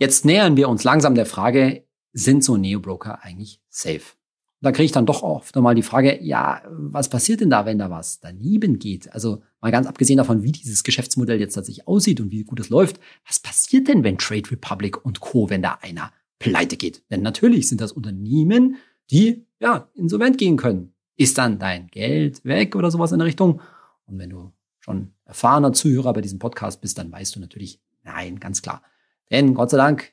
Jetzt 0.00 0.24
nähern 0.24 0.56
wir 0.56 0.68
uns 0.68 0.82
langsam 0.82 1.14
der 1.14 1.26
Frage, 1.26 1.86
sind 2.12 2.42
so 2.42 2.56
Neo 2.56 2.80
Broker 2.80 3.22
eigentlich 3.22 3.60
safe? 3.68 4.16
Da 4.62 4.70
kriege 4.70 4.84
ich 4.84 4.92
dann 4.92 5.06
doch 5.06 5.22
oft 5.22 5.56
einmal 5.56 5.74
die 5.74 5.82
Frage, 5.82 6.22
ja, 6.22 6.62
was 6.70 7.08
passiert 7.08 7.40
denn 7.40 7.50
da, 7.50 7.66
wenn 7.66 7.78
da 7.78 7.90
was 7.90 8.20
daneben 8.20 8.78
geht? 8.78 9.12
Also 9.12 9.42
mal 9.60 9.72
ganz 9.72 9.86
abgesehen 9.86 10.18
davon, 10.18 10.44
wie 10.44 10.52
dieses 10.52 10.84
Geschäftsmodell 10.84 11.40
jetzt 11.40 11.54
tatsächlich 11.54 11.88
aussieht 11.88 12.20
und 12.20 12.30
wie 12.30 12.44
gut 12.44 12.60
es 12.60 12.68
läuft, 12.68 13.00
was 13.26 13.40
passiert 13.40 13.88
denn, 13.88 14.04
wenn 14.04 14.18
Trade 14.18 14.50
Republic 14.50 15.04
und 15.04 15.20
Co., 15.20 15.50
wenn 15.50 15.62
da 15.62 15.78
einer 15.82 16.12
pleite 16.38 16.76
geht? 16.76 17.02
Denn 17.10 17.22
natürlich 17.22 17.68
sind 17.68 17.80
das 17.80 17.92
Unternehmen, 17.92 18.76
die 19.10 19.44
ja 19.58 19.88
insolvent 19.94 20.38
gehen 20.38 20.56
können. 20.56 20.94
Ist 21.16 21.38
dann 21.38 21.58
dein 21.58 21.88
Geld 21.88 22.44
weg 22.44 22.76
oder 22.76 22.90
sowas 22.90 23.12
in 23.12 23.18
der 23.18 23.26
Richtung? 23.26 23.60
Und 24.06 24.18
wenn 24.18 24.30
du 24.30 24.52
schon 24.78 25.12
erfahrener 25.24 25.72
Zuhörer 25.72 26.12
bei 26.12 26.20
diesem 26.20 26.38
Podcast 26.38 26.80
bist, 26.80 26.98
dann 26.98 27.10
weißt 27.10 27.34
du 27.34 27.40
natürlich, 27.40 27.80
nein, 28.04 28.38
ganz 28.38 28.62
klar. 28.62 28.82
Denn 29.30 29.54
Gott 29.54 29.70
sei 29.70 29.76
Dank, 29.76 30.12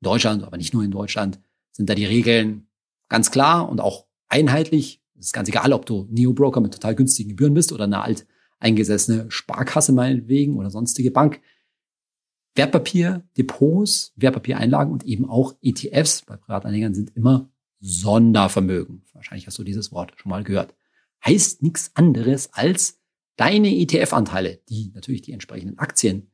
in 0.00 0.06
Deutschland, 0.06 0.42
aber 0.42 0.56
nicht 0.56 0.74
nur 0.74 0.82
in 0.82 0.90
Deutschland, 0.90 1.38
sind 1.72 1.88
da 1.88 1.94
die 1.94 2.04
Regeln 2.04 2.66
Ganz 3.08 3.30
klar 3.30 3.68
und 3.68 3.80
auch 3.80 4.06
einheitlich. 4.28 5.02
Es 5.18 5.26
ist 5.26 5.32
ganz 5.32 5.48
egal, 5.48 5.72
ob 5.72 5.86
du 5.86 6.06
Neo-Broker 6.10 6.60
mit 6.60 6.72
total 6.74 6.94
günstigen 6.94 7.30
Gebühren 7.30 7.54
bist 7.54 7.72
oder 7.72 7.84
eine 7.84 8.02
alt 8.02 8.26
eingesessene 8.58 9.30
Sparkasse 9.30 9.92
meinetwegen 9.92 10.56
oder 10.56 10.70
sonstige 10.70 11.10
Bank. 11.10 11.40
Wertpapier, 12.54 13.28
Depots, 13.36 14.12
Wertpapiereinlagen 14.16 14.92
und 14.92 15.04
eben 15.04 15.28
auch 15.28 15.54
ETFs 15.60 16.22
bei 16.22 16.36
Privatanlegern 16.36 16.94
sind 16.94 17.14
immer 17.16 17.50
Sondervermögen. 17.80 19.02
Wahrscheinlich 19.12 19.46
hast 19.46 19.58
du 19.58 19.64
dieses 19.64 19.92
Wort 19.92 20.12
schon 20.16 20.30
mal 20.30 20.44
gehört. 20.44 20.74
Heißt 21.24 21.62
nichts 21.62 21.90
anderes 21.94 22.52
als 22.52 23.00
deine 23.36 23.74
ETF-Anteile, 23.74 24.60
die 24.68 24.92
natürlich 24.94 25.22
die 25.22 25.32
entsprechenden 25.32 25.78
Aktien 25.78 26.30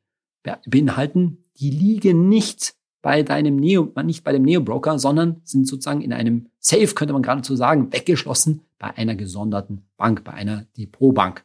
beinhalten, 0.67 1.39
die 1.59 1.71
liegen 1.71 2.29
nicht 2.29 2.75
bei 3.02 3.23
deinem 3.23 3.57
Neo, 3.57 3.92
nicht 4.04 4.25
bei 4.25 4.33
dem 4.33 4.42
Neo-Broker, 4.42 4.99
sondern 4.99 5.40
sind 5.45 5.66
sozusagen 5.66 6.02
in 6.02 6.12
einem 6.12 6.49
Safe, 6.59 6.88
könnte 6.88 7.12
man 7.12 7.23
geradezu 7.23 7.57
sagen, 7.57 7.92
weggeschlossen 7.92 8.62
bei 8.78 8.97
einer 8.97 9.14
gesonderten 9.14 9.83
Bank, 9.97 10.25
bei 10.25 10.33
einer 10.33 10.66
Depotbank. 10.76 11.45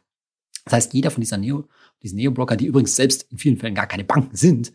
Das 0.64 0.74
heißt, 0.74 0.94
jeder 0.94 1.10
von 1.10 1.20
dieser 1.20 1.38
Neo, 1.38 1.68
diesen 2.02 2.16
Neo-Broker, 2.16 2.56
die 2.56 2.66
übrigens 2.66 2.96
selbst 2.96 3.30
in 3.30 3.38
vielen 3.38 3.56
Fällen 3.56 3.74
gar 3.74 3.86
keine 3.86 4.04
Banken 4.04 4.36
sind, 4.36 4.72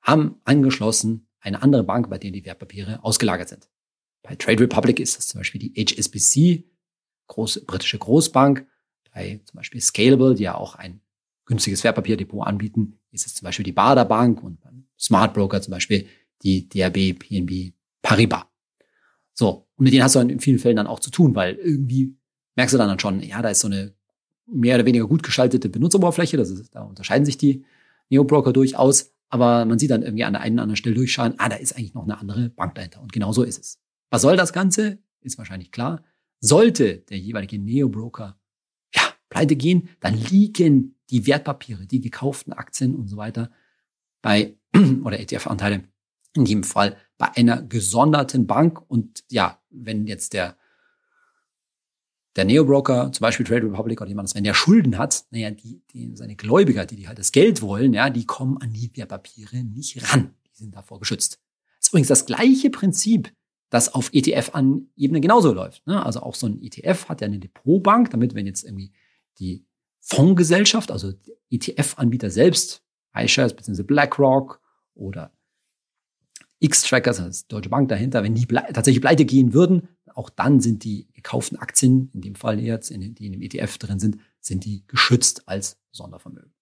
haben 0.00 0.36
angeschlossen 0.44 1.26
eine 1.40 1.62
andere 1.62 1.84
Bank, 1.84 2.10
bei 2.10 2.18
der 2.18 2.30
die 2.30 2.44
Wertpapiere 2.44 3.04
ausgelagert 3.04 3.48
sind. 3.48 3.68
Bei 4.22 4.34
Trade 4.34 4.60
Republic 4.60 4.98
ist 4.98 5.16
das 5.16 5.28
zum 5.28 5.40
Beispiel 5.40 5.60
die 5.60 5.72
HSBC, 5.74 6.64
große 7.28 7.64
britische 7.64 7.98
Großbank. 7.98 8.66
Bei 9.12 9.40
zum 9.44 9.56
Beispiel 9.58 9.80
Scalable, 9.80 10.34
die 10.34 10.44
ja 10.44 10.54
auch 10.54 10.74
ein 10.74 11.00
günstiges 11.44 11.84
Wertpapierdepot 11.84 12.46
anbieten, 12.46 12.97
ist 13.10 13.26
es 13.26 13.34
zum 13.34 13.46
Beispiel 13.46 13.64
die 13.64 13.72
Bader 13.72 14.04
Bank 14.04 14.42
und 14.42 14.60
beim 14.60 14.86
Smart 14.98 15.34
Broker 15.34 15.60
zum 15.62 15.72
Beispiel 15.72 16.06
die 16.42 16.68
DRB, 16.68 17.18
PNB, 17.18 17.72
Paribas. 18.02 18.44
So, 19.34 19.68
und 19.76 19.84
mit 19.84 19.92
denen 19.92 20.02
hast 20.02 20.16
du 20.16 20.20
in 20.20 20.40
vielen 20.40 20.58
Fällen 20.58 20.76
dann 20.76 20.86
auch 20.86 21.00
zu 21.00 21.10
tun, 21.10 21.34
weil 21.34 21.54
irgendwie 21.54 22.16
merkst 22.56 22.74
du 22.74 22.78
dann 22.78 22.98
schon, 22.98 23.22
ja, 23.22 23.40
da 23.40 23.50
ist 23.50 23.60
so 23.60 23.68
eine 23.68 23.94
mehr 24.46 24.74
oder 24.76 24.86
weniger 24.86 25.06
gut 25.06 25.22
geschaltete 25.22 25.68
Benutzeroberfläche, 25.68 26.36
das 26.36 26.50
ist, 26.50 26.74
da 26.74 26.82
unterscheiden 26.82 27.24
sich 27.24 27.38
die 27.38 27.64
Neo-Broker 28.10 28.52
durchaus, 28.52 29.12
aber 29.28 29.64
man 29.64 29.78
sieht 29.78 29.90
dann 29.90 30.02
irgendwie 30.02 30.24
an 30.24 30.32
der 30.32 30.42
einen 30.42 30.56
oder 30.56 30.62
anderen 30.62 30.76
Stelle 30.76 30.96
durchschauen, 30.96 31.34
ah, 31.38 31.48
da 31.48 31.56
ist 31.56 31.76
eigentlich 31.76 31.94
noch 31.94 32.04
eine 32.04 32.18
andere 32.18 32.48
Bank 32.50 32.74
dahinter. 32.74 33.00
Und 33.02 33.12
genau 33.12 33.32
so 33.32 33.42
ist 33.42 33.58
es. 33.58 33.78
Was 34.10 34.22
soll 34.22 34.36
das 34.36 34.52
Ganze? 34.52 34.98
Ist 35.20 35.38
wahrscheinlich 35.38 35.70
klar. 35.70 36.02
Sollte 36.40 36.98
der 37.10 37.18
jeweilige 37.18 37.58
Neo-Broker 37.58 38.38
ja, 38.94 39.02
pleite 39.28 39.56
gehen, 39.56 39.90
dann 40.00 40.14
liegen 40.14 40.97
die 41.10 41.26
Wertpapiere, 41.26 41.86
die 41.86 42.00
gekauften 42.00 42.52
Aktien 42.52 42.94
und 42.94 43.08
so 43.08 43.16
weiter 43.16 43.50
bei, 44.22 44.56
oder 45.04 45.20
ETF-Anteile 45.20 45.84
in 46.34 46.46
jedem 46.46 46.64
Fall 46.64 46.96
bei 47.16 47.34
einer 47.36 47.62
gesonderten 47.62 48.46
Bank. 48.46 48.82
Und 48.88 49.24
ja, 49.28 49.60
wenn 49.70 50.06
jetzt 50.06 50.32
der 50.32 50.56
der 52.38 52.44
Neo-Broker, 52.44 53.10
zum 53.10 53.22
Beispiel 53.22 53.44
Trade 53.44 53.66
Republic 53.66 54.00
oder 54.00 54.08
jemand, 54.08 54.32
wenn 54.32 54.44
der 54.44 54.54
Schulden 54.54 54.96
hat, 54.96 55.24
naja, 55.32 55.50
die, 55.50 55.82
die, 55.92 56.14
seine 56.14 56.36
Gläubiger, 56.36 56.86
die, 56.86 56.94
die 56.94 57.08
halt 57.08 57.18
das 57.18 57.32
Geld 57.32 57.62
wollen, 57.62 57.92
ja, 57.92 58.10
die 58.10 58.26
kommen 58.26 58.58
an 58.58 58.72
die 58.72 58.96
Wertpapiere 58.96 59.64
nicht 59.64 60.12
ran. 60.12 60.34
Die 60.46 60.56
sind 60.56 60.72
davor 60.72 61.00
geschützt. 61.00 61.40
Das 61.78 61.86
ist 61.86 61.88
übrigens 61.88 62.06
das 62.06 62.26
gleiche 62.26 62.70
Prinzip, 62.70 63.34
das 63.70 63.92
auf 63.92 64.10
ETF-Ebene 64.12 65.20
genauso 65.20 65.52
läuft. 65.52 65.84
Ne? 65.88 66.04
Also 66.04 66.20
auch 66.20 66.36
so 66.36 66.46
ein 66.46 66.62
ETF 66.62 67.08
hat 67.08 67.22
ja 67.22 67.26
eine 67.26 67.40
Depotbank, 67.40 68.10
damit 68.10 68.36
wenn 68.36 68.46
jetzt 68.46 68.62
irgendwie 68.62 68.92
die 69.40 69.66
Fondsgesellschaft, 70.08 70.90
also 70.90 71.12
ETF-Anbieter 71.50 72.30
selbst, 72.30 72.82
iShares 73.14 73.54
bzw. 73.54 73.82
BlackRock 73.82 74.60
oder 74.94 75.32
X-Trackers, 76.60 77.20
also 77.20 77.44
Deutsche 77.48 77.68
Bank 77.68 77.88
dahinter, 77.88 78.22
wenn 78.22 78.34
die 78.34 78.46
tatsächlich 78.46 79.02
pleite 79.02 79.24
gehen 79.24 79.52
würden, 79.52 79.88
auch 80.14 80.30
dann 80.30 80.60
sind 80.60 80.82
die 80.82 81.08
gekauften 81.12 81.58
Aktien, 81.58 82.10
in 82.14 82.22
dem 82.22 82.34
Fall 82.34 82.58
jetzt, 82.58 82.90
in, 82.90 83.14
die 83.14 83.26
in 83.26 83.32
dem 83.32 83.42
ETF 83.42 83.78
drin 83.78 84.00
sind, 84.00 84.18
sind 84.40 84.64
die 84.64 84.84
geschützt 84.88 85.46
als 85.46 85.78
Sondervermögen. 85.92 86.52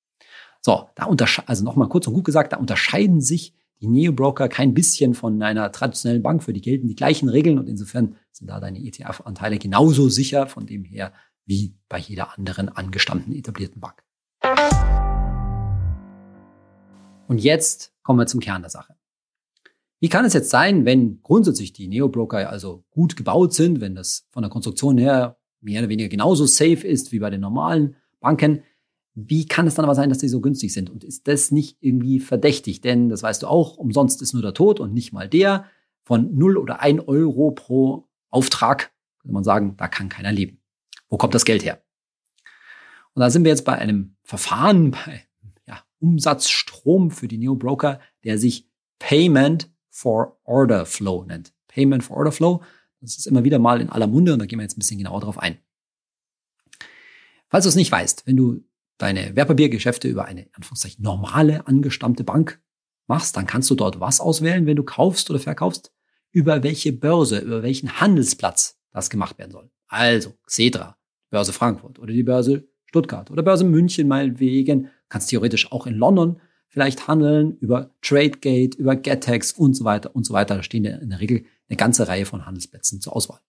So, 0.61 0.91
da 0.97 1.05
unterscheiden, 1.05 1.49
also 1.49 1.65
nochmal 1.65 1.89
kurz 1.89 2.07
und 2.09 2.15
gut 2.15 2.25
gesagt, 2.25 2.53
da 2.53 2.57
unterscheiden 2.57 3.21
sich 3.21 3.55
die 3.81 3.87
Neo-Broker 3.87 4.49
kein 4.49 4.75
bisschen 4.75 5.15
von 5.15 5.41
einer 5.41 5.71
traditionellen 5.71 6.23
Bank. 6.23 6.43
Für 6.43 6.53
die 6.53 6.61
gelten 6.61 6.89
die 6.89 6.97
gleichen 6.97 7.29
Regeln 7.29 7.59
und 7.59 7.69
insofern 7.69 8.17
sind 8.33 8.49
da 8.49 8.59
deine 8.59 8.81
ETF-Anteile 8.81 9.59
genauso 9.59 10.09
sicher 10.09 10.47
von 10.47 10.67
dem 10.67 10.85
her 10.85 11.13
wie 11.47 11.77
bei 11.89 11.99
jeder 11.99 12.37
anderen 12.37 12.69
angestammten 12.69 13.35
etablierten 13.35 13.81
Bank. 13.81 14.03
Und 17.29 17.39
jetzt 17.39 17.95
kommen 18.03 18.19
wir 18.19 18.27
zum 18.27 18.41
Kern 18.41 18.63
der 18.63 18.71
Sache. 18.71 18.95
Wie 19.99 20.09
kann 20.09 20.25
es 20.25 20.35
jetzt 20.35 20.51
sein, 20.51 20.85
wenn 20.85 21.23
grundsätzlich 21.23 21.73
die 21.73 21.89
Neo-Broker 21.89 22.51
also 22.51 22.85
gut 22.91 23.17
gebaut 23.17 23.55
sind, 23.55 23.81
wenn 23.81 23.95
das 23.95 24.27
von 24.31 24.43
der 24.43 24.51
Konstruktion 24.51 24.99
her 24.99 25.39
mehr 25.61 25.81
oder 25.81 25.89
weniger 25.89 26.09
genauso 26.09 26.45
safe 26.47 26.87
ist 26.87 27.13
wie 27.13 27.19
bei 27.19 27.31
den 27.31 27.41
normalen 27.41 27.97
Banken, 28.21 28.63
wie 29.15 29.47
kann 29.47 29.67
es 29.67 29.75
dann 29.75 29.87
aber 29.87 29.95
sein, 29.95 30.11
dass 30.11 30.19
die 30.19 30.29
so 30.29 30.43
günstig 30.43 30.75
sind? 30.75 30.91
Und 30.91 31.03
ist 31.03 31.27
das 31.27 31.51
nicht 31.51 31.79
irgendwie 31.81 32.21
verdächtig? 32.21 32.83
Denn 32.83 33.09
das 33.09 33.23
weißt 33.23 33.43
du 33.43 33.47
auch, 33.47 33.79
umsonst 33.79 34.21
ist 34.21 34.35
nur 34.35 34.43
der 34.43 34.53
Tod 34.53 34.79
und 34.79 34.93
nicht 34.93 35.13
mal 35.13 35.29
der. 35.29 35.65
Von 36.05 36.37
0 36.37 36.59
oder 36.59 36.81
1 36.81 37.09
Euro 37.09 37.51
pro 37.51 38.07
Auftrag, 38.29 38.93
kann 39.23 39.33
man 39.33 39.43
sagen, 39.43 39.75
da 39.79 39.89
kann 39.89 40.11
keiner 40.11 40.33
leben. 40.33 40.61
Wo 41.09 41.17
kommt 41.17 41.35
das 41.35 41.45
Geld 41.45 41.65
her? 41.65 41.83
Und 43.15 43.21
da 43.21 43.31
sind 43.31 43.45
wir 43.45 43.51
jetzt 43.51 43.65
bei 43.65 43.77
einem 43.77 44.17
Verfahren, 44.23 44.91
bei 45.07 45.27
ja, 45.67 45.83
Umsatzstrom 46.01 47.11
für 47.11 47.29
die 47.29 47.39
Neo-Broker, 47.39 48.01
der 48.25 48.39
sich 48.39 48.69
Payment 48.99 49.71
for 49.89 50.39
Order 50.45 50.87
Flow 50.87 51.25
nennt. 51.25 51.53
Payment 51.69 52.05
for 52.05 52.17
Order 52.17 52.33
Flow. 52.33 52.63
Das 53.01 53.17
ist 53.17 53.27
immer 53.27 53.45
wieder 53.45 53.59
mal 53.59 53.81
in 53.81 53.91
aller 53.91 54.07
Munde 54.07 54.33
und 54.33 54.39
da 54.39 54.47
gehen 54.47 54.59
wir 54.59 54.65
jetzt 54.65 54.77
ein 54.77 54.81
bisschen 54.81 54.99
genauer 54.99 55.21
drauf 55.21 55.39
ein. 55.39 55.59
Falls 57.49 57.65
du 57.65 57.69
es 57.69 57.77
nicht 57.77 57.93
weißt, 57.93 58.27
wenn 58.27 58.37
du 58.37 58.65
deine 58.99 59.37
Wertpapiergeschäfte 59.37 60.09
über 60.09 60.25
eine 60.25 60.49
Anführungszeichen 60.53 61.03
normale 61.03 61.67
angestammte 61.67 62.25
Bank 62.25 62.61
machst, 63.07 63.37
dann 63.37 63.47
kannst 63.47 63.71
du 63.71 63.75
dort 63.75 64.01
was 64.01 64.21
auswählen, 64.21 64.67
wenn 64.67 64.77
du 64.77 64.83
kaufst 64.83 65.31
oder 65.31 65.39
verkaufst, 65.39 65.93
über 66.33 66.63
welche 66.63 66.93
Börse, 66.93 67.39
über 67.39 67.63
welchen 67.63 68.01
Handelsplatz 68.01 68.76
das 68.97 69.11
gemacht 69.11 69.39
werden 69.39 69.53
soll. 69.53 69.71
Also 69.89 70.35
Xetra, 70.47 70.97
Börse 71.31 71.53
Frankfurt 71.53 71.99
oder 71.99 72.13
die 72.13 72.23
Börse 72.23 72.67
Stuttgart 72.87 73.31
oder 73.31 73.43
Börse 73.43 73.65
München 73.65 74.09
meinetwegen, 74.09 74.89
kannst 75.09 75.29
theoretisch 75.29 75.71
auch 75.71 75.87
in 75.87 75.95
London 75.95 76.41
vielleicht 76.69 77.07
handeln, 77.07 77.57
über 77.59 77.95
TradeGate, 78.01 78.79
über 78.79 78.97
GetEx 78.97 79.53
und 79.53 79.75
so 79.75 79.85
weiter 79.85 80.17
und 80.17 80.25
so 80.25 80.33
weiter. 80.33 80.57
Da 80.57 80.63
stehen 80.63 80.85
in 80.85 81.11
der 81.11 81.21
Regel 81.21 81.45
eine 81.69 81.77
ganze 81.77 82.09
Reihe 82.09 82.27
von 82.27 82.47
Handelsplätzen 82.47 83.01
zur 83.01 83.15
Auswahl. 83.15 83.41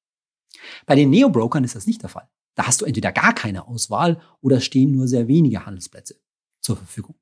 Bei 0.86 0.96
den 0.96 1.10
Neo-Brokern 1.10 1.64
ist 1.64 1.76
das 1.76 1.88
nicht 1.88 2.02
der 2.02 2.10
Fall. 2.10 2.28
Da 2.56 2.68
hast 2.68 2.82
du 2.82 2.86
entweder 2.86 3.12
gar 3.12 3.34
keine 3.34 3.68
Auswahl 3.68 4.20
oder 4.42 4.60
stehen 4.60 4.92
nur 4.92 5.08
sehr 5.08 5.28
wenige 5.28 5.66
Handelsplätze 5.66 6.20
zur 6.60 6.76
Verfügung. 6.76 7.16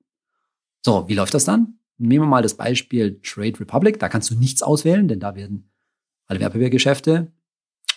So, 0.83 1.07
wie 1.07 1.13
läuft 1.13 1.33
das 1.33 1.45
dann? 1.45 1.79
Nehmen 1.97 2.25
wir 2.25 2.29
mal 2.29 2.41
das 2.41 2.55
Beispiel 2.55 3.19
Trade 3.21 3.59
Republic. 3.59 3.99
Da 3.99 4.09
kannst 4.09 4.29
du 4.31 4.35
nichts 4.35 4.63
auswählen, 4.63 5.07
denn 5.07 5.19
da 5.19 5.35
werden 5.35 5.71
alle 6.27 6.39
Wertpapiergeschäfte 6.39 7.31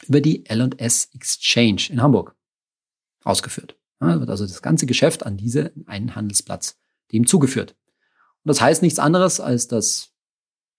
über 0.07 0.21
die 0.21 0.47
L&S 0.47 1.11
Exchange 1.15 1.89
in 1.91 2.03
Hamburg 2.03 2.35
ausgeführt. 3.25 3.77
Ja, 4.01 4.21
wird 4.21 4.31
also 4.31 4.47
das 4.47 4.63
ganze 4.63 4.87
Geschäft 4.87 5.27
an 5.27 5.37
diese 5.37 5.73
einen 5.87 6.15
Handelsplatz 6.15 6.79
dem 7.13 7.27
zugeführt. 7.27 7.77
Und 8.45 8.49
das 8.49 8.61
heißt 8.61 8.83
nichts 8.83 8.99
anderes, 8.99 9.41
als 9.41 9.67
dass 9.67 10.13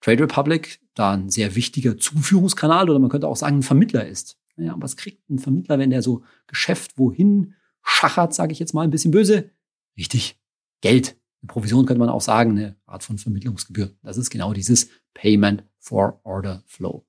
Trade 0.02 0.24
Republic 0.24 0.80
da 0.94 1.14
ein 1.14 1.30
sehr 1.30 1.56
wichtiger 1.56 1.98
Zuführungskanal 1.98 2.90
oder 2.90 3.00
man 3.00 3.10
könnte 3.10 3.28
auch 3.28 3.36
sagen 3.36 3.58
ein 3.58 3.64
Vermittler 3.64 4.08
ist. 4.08 4.38
Ja, 4.56 4.76
was 4.78 4.98
kriegt 4.98 5.30
ein 5.30 5.40
Vermittler, 5.40 5.80
wenn 5.80 5.90
der 5.90 6.02
so 6.02 6.24
Geschäft 6.48 6.98
wohin 6.98 7.56
schachert, 7.84 8.34
sage 8.34 8.52
ich 8.52 8.60
jetzt 8.60 8.74
mal 8.74 8.84
ein 8.84 8.92
bisschen 8.92 9.12
böse? 9.12 9.52
Richtig, 9.98 10.40
Geld. 10.82 11.18
Eine 11.42 11.48
Provision 11.48 11.86
könnte 11.86 12.00
man 12.00 12.10
auch 12.10 12.22
sagen, 12.22 12.52
eine 12.52 12.76
Art 12.86 13.04
von 13.04 13.18
Vermittlungsgebühr. 13.18 13.96
Das 14.04 14.18
ist 14.18 14.30
genau 14.30 14.52
dieses 14.54 14.90
Payment 15.14 15.64
for 15.80 16.20
Order 16.24 16.64
Flow. 16.68 17.06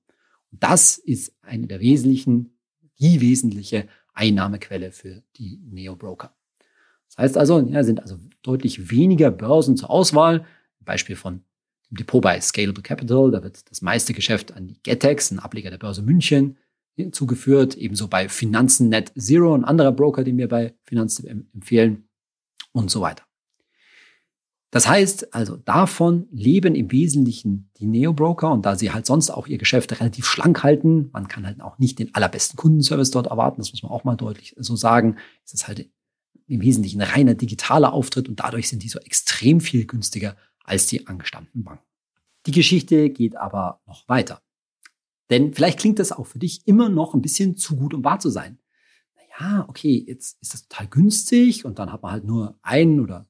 Das 0.51 0.97
ist 0.97 1.33
eine 1.41 1.67
der 1.67 1.79
wesentlichen, 1.79 2.57
die 2.99 3.21
wesentliche 3.21 3.87
Einnahmequelle 4.13 4.91
für 4.91 5.23
die 5.37 5.59
Neo-Broker. 5.69 6.35
Das 7.07 7.17
heißt 7.17 7.37
also, 7.37 7.59
ja, 7.59 7.83
sind 7.83 8.01
also 8.01 8.17
deutlich 8.41 8.91
weniger 8.91 9.31
Börsen 9.31 9.77
zur 9.77 9.89
Auswahl. 9.89 10.45
Beispiel 10.79 11.15
von 11.15 11.43
dem 11.89 11.97
Depot 11.97 12.21
bei 12.21 12.39
Scalable 12.39 12.83
Capital, 12.83 13.31
da 13.31 13.43
wird 13.43 13.69
das 13.69 13.81
meiste 13.81 14.13
Geschäft 14.13 14.53
an 14.53 14.67
die 14.67 14.79
Getex, 14.83 15.31
ein 15.31 15.39
Ableger 15.39 15.69
der 15.69 15.77
Börse 15.77 16.01
München, 16.01 16.57
hinzugeführt. 16.95 17.75
Ebenso 17.75 18.07
bei 18.07 18.29
Finanzen 18.29 18.89
Net 18.89 19.11
Zero, 19.17 19.53
ein 19.55 19.65
anderer 19.65 19.91
Broker, 19.91 20.23
den 20.23 20.37
wir 20.37 20.47
bei 20.47 20.73
Finanzen 20.83 21.47
empfehlen 21.53 22.07
und 22.71 22.89
so 22.89 23.01
weiter. 23.01 23.23
Das 24.71 24.87
heißt, 24.87 25.33
also 25.33 25.57
davon 25.57 26.27
leben 26.31 26.75
im 26.75 26.91
Wesentlichen 26.91 27.69
die 27.77 27.85
Neo-Broker 27.85 28.49
und 28.51 28.65
da 28.65 28.77
sie 28.77 28.91
halt 28.91 29.05
sonst 29.05 29.29
auch 29.29 29.47
ihr 29.47 29.57
Geschäft 29.57 29.91
relativ 29.99 30.25
schlank 30.25 30.63
halten, 30.63 31.09
man 31.11 31.27
kann 31.27 31.45
halt 31.45 31.59
auch 31.59 31.77
nicht 31.77 31.99
den 31.99 32.15
allerbesten 32.15 32.55
Kundenservice 32.55 33.11
dort 33.11 33.27
erwarten, 33.27 33.59
das 33.59 33.73
muss 33.73 33.83
man 33.83 33.91
auch 33.91 34.05
mal 34.05 34.15
deutlich 34.15 34.55
so 34.57 34.77
sagen, 34.77 35.17
es 35.45 35.53
ist 35.53 35.67
halt 35.67 35.89
im 36.47 36.61
Wesentlichen 36.61 37.01
reiner 37.01 37.35
digitaler 37.35 37.91
Auftritt 37.91 38.29
und 38.29 38.39
dadurch 38.39 38.69
sind 38.69 38.83
die 38.83 38.89
so 38.89 38.99
extrem 38.99 39.59
viel 39.59 39.85
günstiger 39.85 40.37
als 40.63 40.87
die 40.87 41.05
angestammten 41.05 41.63
Banken. 41.65 41.83
Die 42.45 42.51
Geschichte 42.51 43.09
geht 43.09 43.35
aber 43.35 43.81
noch 43.85 44.07
weiter. 44.07 44.41
Denn 45.29 45.53
vielleicht 45.53 45.79
klingt 45.79 45.99
das 45.99 46.11
auch 46.11 46.27
für 46.27 46.39
dich 46.39 46.65
immer 46.65 46.89
noch 46.89 47.13
ein 47.13 47.21
bisschen 47.21 47.57
zu 47.57 47.75
gut, 47.75 47.93
um 47.93 48.03
wahr 48.03 48.19
zu 48.19 48.29
sein. 48.29 48.59
Naja, 49.15 49.65
okay, 49.67 50.03
jetzt 50.07 50.41
ist 50.41 50.53
das 50.53 50.67
total 50.67 50.87
günstig 50.87 51.65
und 51.65 51.77
dann 51.77 51.91
hat 51.91 52.03
man 52.03 52.11
halt 52.11 52.23
nur 52.23 52.57
ein 52.61 52.99
oder 52.99 53.27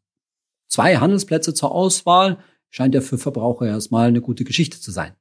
zwei 0.71 0.97
Handelsplätze 0.97 1.53
zur 1.53 1.71
Auswahl. 1.71 2.39
Scheint 2.69 2.95
ja 2.95 3.01
für 3.01 3.17
Verbraucher 3.17 3.67
erstmal 3.67 4.07
eine 4.07 4.21
gute 4.21 4.45
Geschichte 4.45 4.79
zu 4.79 4.91
sein. 4.91 5.13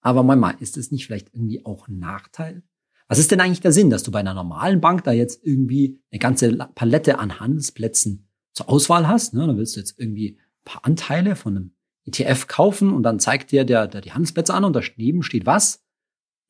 Aber 0.00 0.22
manchmal 0.22 0.56
ist 0.60 0.76
es 0.76 0.92
nicht 0.92 1.06
vielleicht 1.06 1.34
irgendwie 1.34 1.64
auch 1.64 1.88
ein 1.88 1.98
Nachteil? 1.98 2.62
Was 3.08 3.18
ist 3.18 3.30
denn 3.30 3.40
eigentlich 3.40 3.60
der 3.60 3.72
Sinn, 3.72 3.90
dass 3.90 4.02
du 4.02 4.10
bei 4.10 4.20
einer 4.20 4.34
normalen 4.34 4.80
Bank 4.80 5.04
da 5.04 5.12
jetzt 5.12 5.44
irgendwie 5.44 6.00
eine 6.10 6.18
ganze 6.18 6.54
Palette 6.74 7.18
an 7.18 7.40
Handelsplätzen 7.40 8.28
zur 8.52 8.68
Auswahl 8.68 9.08
hast? 9.08 9.34
Ne? 9.34 9.46
Dann 9.46 9.56
willst 9.56 9.76
du 9.76 9.80
jetzt 9.80 9.98
irgendwie 9.98 10.38
ein 10.38 10.64
paar 10.64 10.84
Anteile 10.84 11.36
von 11.36 11.56
einem 11.56 11.74
ETF 12.06 12.46
kaufen 12.46 12.92
und 12.92 13.02
dann 13.02 13.18
zeigt 13.18 13.50
dir 13.50 13.64
der, 13.64 13.86
der 13.86 14.02
die 14.02 14.12
Handelsplätze 14.12 14.52
an 14.52 14.64
und 14.64 14.74
daneben 14.74 15.22
steht 15.22 15.46
was? 15.46 15.82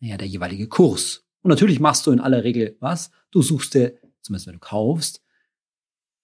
Naja, 0.00 0.16
der 0.16 0.26
jeweilige 0.26 0.68
Kurs. 0.68 1.24
Und 1.42 1.50
natürlich 1.50 1.78
machst 1.78 2.06
du 2.06 2.10
in 2.10 2.20
aller 2.20 2.42
Regel 2.42 2.76
was? 2.80 3.10
Du 3.30 3.42
suchst 3.42 3.74
dir, 3.74 3.98
zumindest 4.22 4.46
wenn 4.46 4.54
du 4.54 4.60
kaufst, 4.60 5.23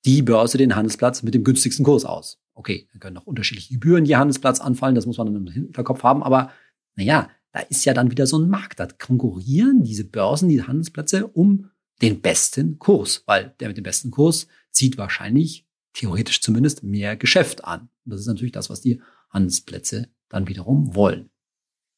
die 0.05 0.23
Börse 0.23 0.59
den 0.59 0.77
Handelsplatz 0.77 1.23
mit 1.23 1.35
dem 1.35 1.45
günstigsten 1.45 1.85
Kurs 1.85 2.05
aus. 2.05 2.39
Okay, 2.55 2.89
da 2.93 2.99
können 2.99 3.15
noch 3.15 3.27
unterschiedliche 3.27 3.75
Gebühren 3.75 4.05
je 4.05 4.17
Handelsplatz 4.17 4.61
anfallen, 4.61 4.95
das 4.95 5.07
muss 5.07 5.19
man 5.19 5.27
dann 5.27 5.47
im 5.47 5.53
Hinterkopf 5.53 6.03
haben, 6.03 6.23
aber 6.23 6.51
naja, 6.97 7.31
da 7.53 7.61
ist 7.61 7.85
ja 7.85 7.95
dann 7.95 8.11
wieder 8.11 8.27
so 8.27 8.39
ein 8.39 8.49
Markt. 8.49 8.81
Da 8.81 8.87
konkurrieren 8.87 9.83
diese 9.83 10.05
Börsen, 10.05 10.49
die 10.49 10.63
Handelsplätze 10.63 11.27
um 11.27 11.71
den 12.03 12.21
besten 12.21 12.79
Kurs, 12.79 13.23
weil 13.27 13.55
der 13.61 13.69
mit 13.69 13.77
dem 13.77 13.85
besten 13.85 14.11
Kurs 14.11 14.47
zieht 14.71 14.99
wahrscheinlich, 14.99 15.67
theoretisch 15.93 16.41
zumindest, 16.41 16.83
mehr 16.83 17.17
Geschäft 17.17 17.65
an. 17.65 17.89
Und 18.05 18.13
das 18.13 18.21
ist 18.21 18.27
natürlich 18.27 18.53
das, 18.53 18.71
was 18.71 18.81
die 18.81 19.01
Handelsplätze 19.31 20.09
dann 20.29 20.49
wiederum 20.49 20.95
wollen. 20.95 21.31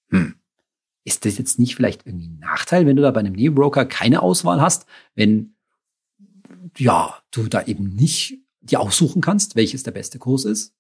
Hm. 0.08 0.34
Ist 1.04 1.24
das 1.24 1.36
jetzt 1.36 1.58
nicht 1.58 1.74
vielleicht 1.74 2.06
irgendwie 2.06 2.28
ein 2.28 2.38
Nachteil, 2.38 2.86
wenn 2.86 2.96
du 2.96 3.02
da 3.02 3.10
bei 3.10 3.20
einem 3.20 3.34
Neo-Broker 3.34 3.84
keine 3.84 4.22
Auswahl 4.22 4.60
hast, 4.60 4.86
wenn 5.14 5.54
ja, 6.78 7.18
du 7.30 7.48
da 7.48 7.64
eben 7.64 7.94
nicht 7.94 8.38
dir 8.60 8.80
aussuchen 8.80 9.20
kannst, 9.20 9.56
welches 9.56 9.82
der 9.82 9.90
beste 9.90 10.18
Kurs 10.18 10.44
ist? 10.44 10.74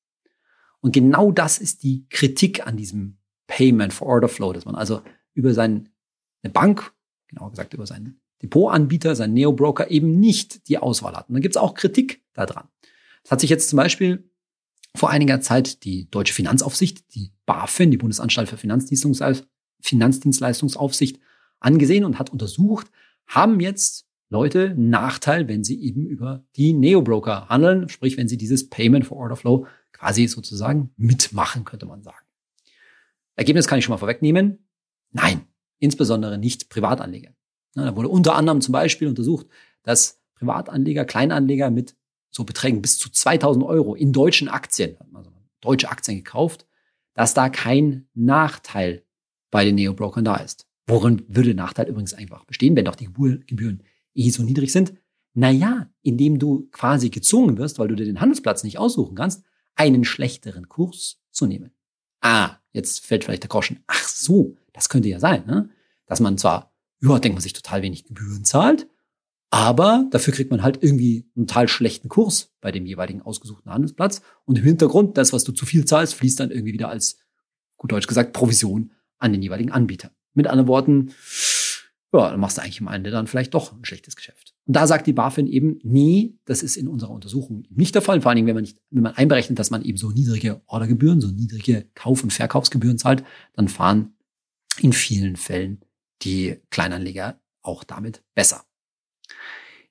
Und 0.80 0.92
genau 0.92 1.32
das 1.32 1.58
ist 1.58 1.82
die 1.82 2.06
Kritik 2.08 2.66
an 2.66 2.76
diesem 2.76 3.18
Payment 3.46 3.92
for 3.92 4.08
Order 4.08 4.28
Flow, 4.28 4.52
dass 4.52 4.64
man 4.64 4.74
also 4.74 5.02
über 5.34 5.54
seine 5.54 5.84
Bank, 6.52 6.92
genauer 7.28 7.50
gesagt 7.50 7.74
über 7.74 7.86
seinen 7.86 8.20
Depotanbieter, 8.42 9.14
seinen 9.14 9.34
Neo-Broker 9.34 9.90
eben 9.90 10.18
nicht 10.18 10.68
die 10.68 10.78
Auswahl 10.78 11.14
hat. 11.14 11.28
Und 11.28 11.34
dann 11.34 11.42
gibt 11.42 11.54
es 11.54 11.60
auch 11.60 11.74
Kritik 11.74 12.24
daran. 12.32 12.68
Das 13.22 13.30
hat 13.30 13.40
sich 13.40 13.50
jetzt 13.50 13.68
zum 13.68 13.76
Beispiel 13.76 14.28
vor 14.94 15.10
einiger 15.10 15.40
Zeit 15.40 15.84
die 15.84 16.10
Deutsche 16.10 16.34
Finanzaufsicht, 16.34 17.14
die 17.14 17.32
BaFin, 17.46 17.90
die 17.90 17.96
Bundesanstalt 17.96 18.48
für 18.48 18.56
Finanzdienstleistungsaufsicht, 18.56 21.18
angesehen 21.60 22.04
und 22.04 22.18
hat 22.18 22.30
untersucht, 22.30 22.90
haben 23.26 23.60
jetzt 23.60 24.06
Leute 24.32 24.74
Nachteil, 24.78 25.46
wenn 25.46 25.62
sie 25.62 25.80
eben 25.82 26.06
über 26.06 26.42
die 26.56 26.72
Neo-Broker 26.72 27.50
handeln, 27.50 27.90
sprich, 27.90 28.16
wenn 28.16 28.28
sie 28.28 28.38
dieses 28.38 28.70
Payment 28.70 29.06
for 29.06 29.18
Order 29.18 29.36
Flow 29.36 29.66
quasi 29.92 30.26
sozusagen 30.26 30.90
mitmachen, 30.96 31.64
könnte 31.64 31.84
man 31.84 32.02
sagen. 32.02 32.24
Ergebnis 33.36 33.68
kann 33.68 33.78
ich 33.78 33.84
schon 33.84 33.92
mal 33.92 33.98
vorwegnehmen. 33.98 34.66
Nein, 35.10 35.42
insbesondere 35.78 36.38
nicht 36.38 36.70
Privatanleger. 36.70 37.34
Da 37.74 37.94
wurde 37.94 38.08
unter 38.08 38.34
anderem 38.34 38.62
zum 38.62 38.72
Beispiel 38.72 39.06
untersucht, 39.06 39.46
dass 39.82 40.22
Privatanleger, 40.36 41.04
Kleinanleger 41.04 41.70
mit 41.70 41.94
so 42.30 42.44
Beträgen 42.44 42.80
bis 42.80 42.98
zu 42.98 43.10
2000 43.10 43.62
Euro 43.64 43.94
in 43.94 44.14
deutschen 44.14 44.48
Aktien, 44.48 44.96
also 45.12 45.30
deutsche 45.60 45.90
Aktien 45.90 46.16
gekauft, 46.16 46.66
dass 47.12 47.34
da 47.34 47.50
kein 47.50 48.08
Nachteil 48.14 49.04
bei 49.50 49.66
den 49.66 49.74
Neo-Brokern 49.74 50.24
da 50.24 50.36
ist. 50.36 50.66
Worin 50.86 51.22
würde 51.28 51.54
Nachteil 51.54 51.88
übrigens 51.88 52.14
einfach 52.14 52.46
bestehen, 52.46 52.74
wenn 52.76 52.86
doch 52.86 52.96
die 52.96 53.12
Gebühren 53.12 53.82
eh 54.14 54.30
so 54.30 54.42
niedrig 54.42 54.72
sind? 54.72 54.94
Naja, 55.34 55.90
indem 56.02 56.38
du 56.38 56.68
quasi 56.72 57.08
gezwungen 57.10 57.56
wirst, 57.56 57.78
weil 57.78 57.88
du 57.88 57.94
dir 57.94 58.04
den 58.04 58.20
Handelsplatz 58.20 58.64
nicht 58.64 58.78
aussuchen 58.78 59.14
kannst, 59.14 59.44
einen 59.74 60.04
schlechteren 60.04 60.68
Kurs 60.68 61.20
zu 61.30 61.46
nehmen. 61.46 61.72
Ah, 62.20 62.56
jetzt 62.72 63.06
fällt 63.06 63.24
vielleicht 63.24 63.42
der 63.42 63.48
Groschen. 63.48 63.82
Ach 63.86 64.06
so, 64.06 64.56
das 64.72 64.88
könnte 64.88 65.08
ja 65.08 65.20
sein, 65.20 65.46
ne? 65.46 65.70
dass 66.06 66.20
man 66.20 66.36
zwar, 66.36 66.72
ja, 67.00 67.18
denkt 67.18 67.34
man 67.34 67.42
sich 67.42 67.54
total 67.54 67.82
wenig 67.82 68.04
Gebühren 68.04 68.44
zahlt, 68.44 68.86
aber 69.50 70.06
dafür 70.10 70.32
kriegt 70.32 70.50
man 70.50 70.62
halt 70.62 70.82
irgendwie 70.82 71.26
einen 71.36 71.46
total 71.46 71.68
schlechten 71.68 72.08
Kurs 72.08 72.54
bei 72.60 72.72
dem 72.72 72.86
jeweiligen 72.86 73.20
ausgesuchten 73.20 73.70
Handelsplatz. 73.70 74.22
Und 74.46 74.58
im 74.58 74.64
Hintergrund, 74.64 75.18
das, 75.18 75.34
was 75.34 75.44
du 75.44 75.52
zu 75.52 75.66
viel 75.66 75.84
zahlst, 75.84 76.14
fließt 76.14 76.40
dann 76.40 76.50
irgendwie 76.50 76.72
wieder 76.72 76.88
als, 76.88 77.18
gut 77.76 77.92
Deutsch 77.92 78.06
gesagt, 78.06 78.32
Provision 78.32 78.92
an 79.18 79.32
den 79.32 79.42
jeweiligen 79.42 79.70
Anbieter. 79.70 80.10
Mit 80.32 80.46
anderen 80.46 80.68
Worten, 80.68 81.12
ja, 82.12 82.30
dann 82.30 82.40
machst 82.40 82.58
du 82.58 82.62
eigentlich 82.62 82.80
am 82.80 82.88
Ende 82.88 83.10
dann 83.10 83.26
vielleicht 83.26 83.54
doch 83.54 83.72
ein 83.72 83.84
schlechtes 83.84 84.16
Geschäft. 84.16 84.54
Und 84.66 84.76
da 84.76 84.86
sagt 84.86 85.06
die 85.06 85.12
BaFin 85.12 85.46
eben, 85.46 85.78
nee, 85.82 86.38
das 86.44 86.62
ist 86.62 86.76
in 86.76 86.88
unserer 86.88 87.10
Untersuchung 87.10 87.64
nicht 87.70 87.94
der 87.94 88.02
Fall. 88.02 88.20
Vor 88.20 88.30
allen 88.30 88.36
Dingen, 88.36 88.48
wenn 88.48 88.54
man 88.54 88.62
nicht, 88.62 88.78
wenn 88.90 89.02
man 89.02 89.14
einberechnet, 89.14 89.58
dass 89.58 89.70
man 89.70 89.82
eben 89.82 89.96
so 89.96 90.10
niedrige 90.10 90.62
Ordergebühren, 90.66 91.20
so 91.20 91.28
niedrige 91.28 91.88
Kauf- 91.94 92.22
und 92.22 92.32
Verkaufsgebühren 92.32 92.98
zahlt, 92.98 93.24
dann 93.54 93.68
fahren 93.68 94.14
in 94.80 94.92
vielen 94.92 95.36
Fällen 95.36 95.84
die 96.22 96.60
Kleinanleger 96.70 97.40
auch 97.62 97.84
damit 97.84 98.22
besser. 98.34 98.64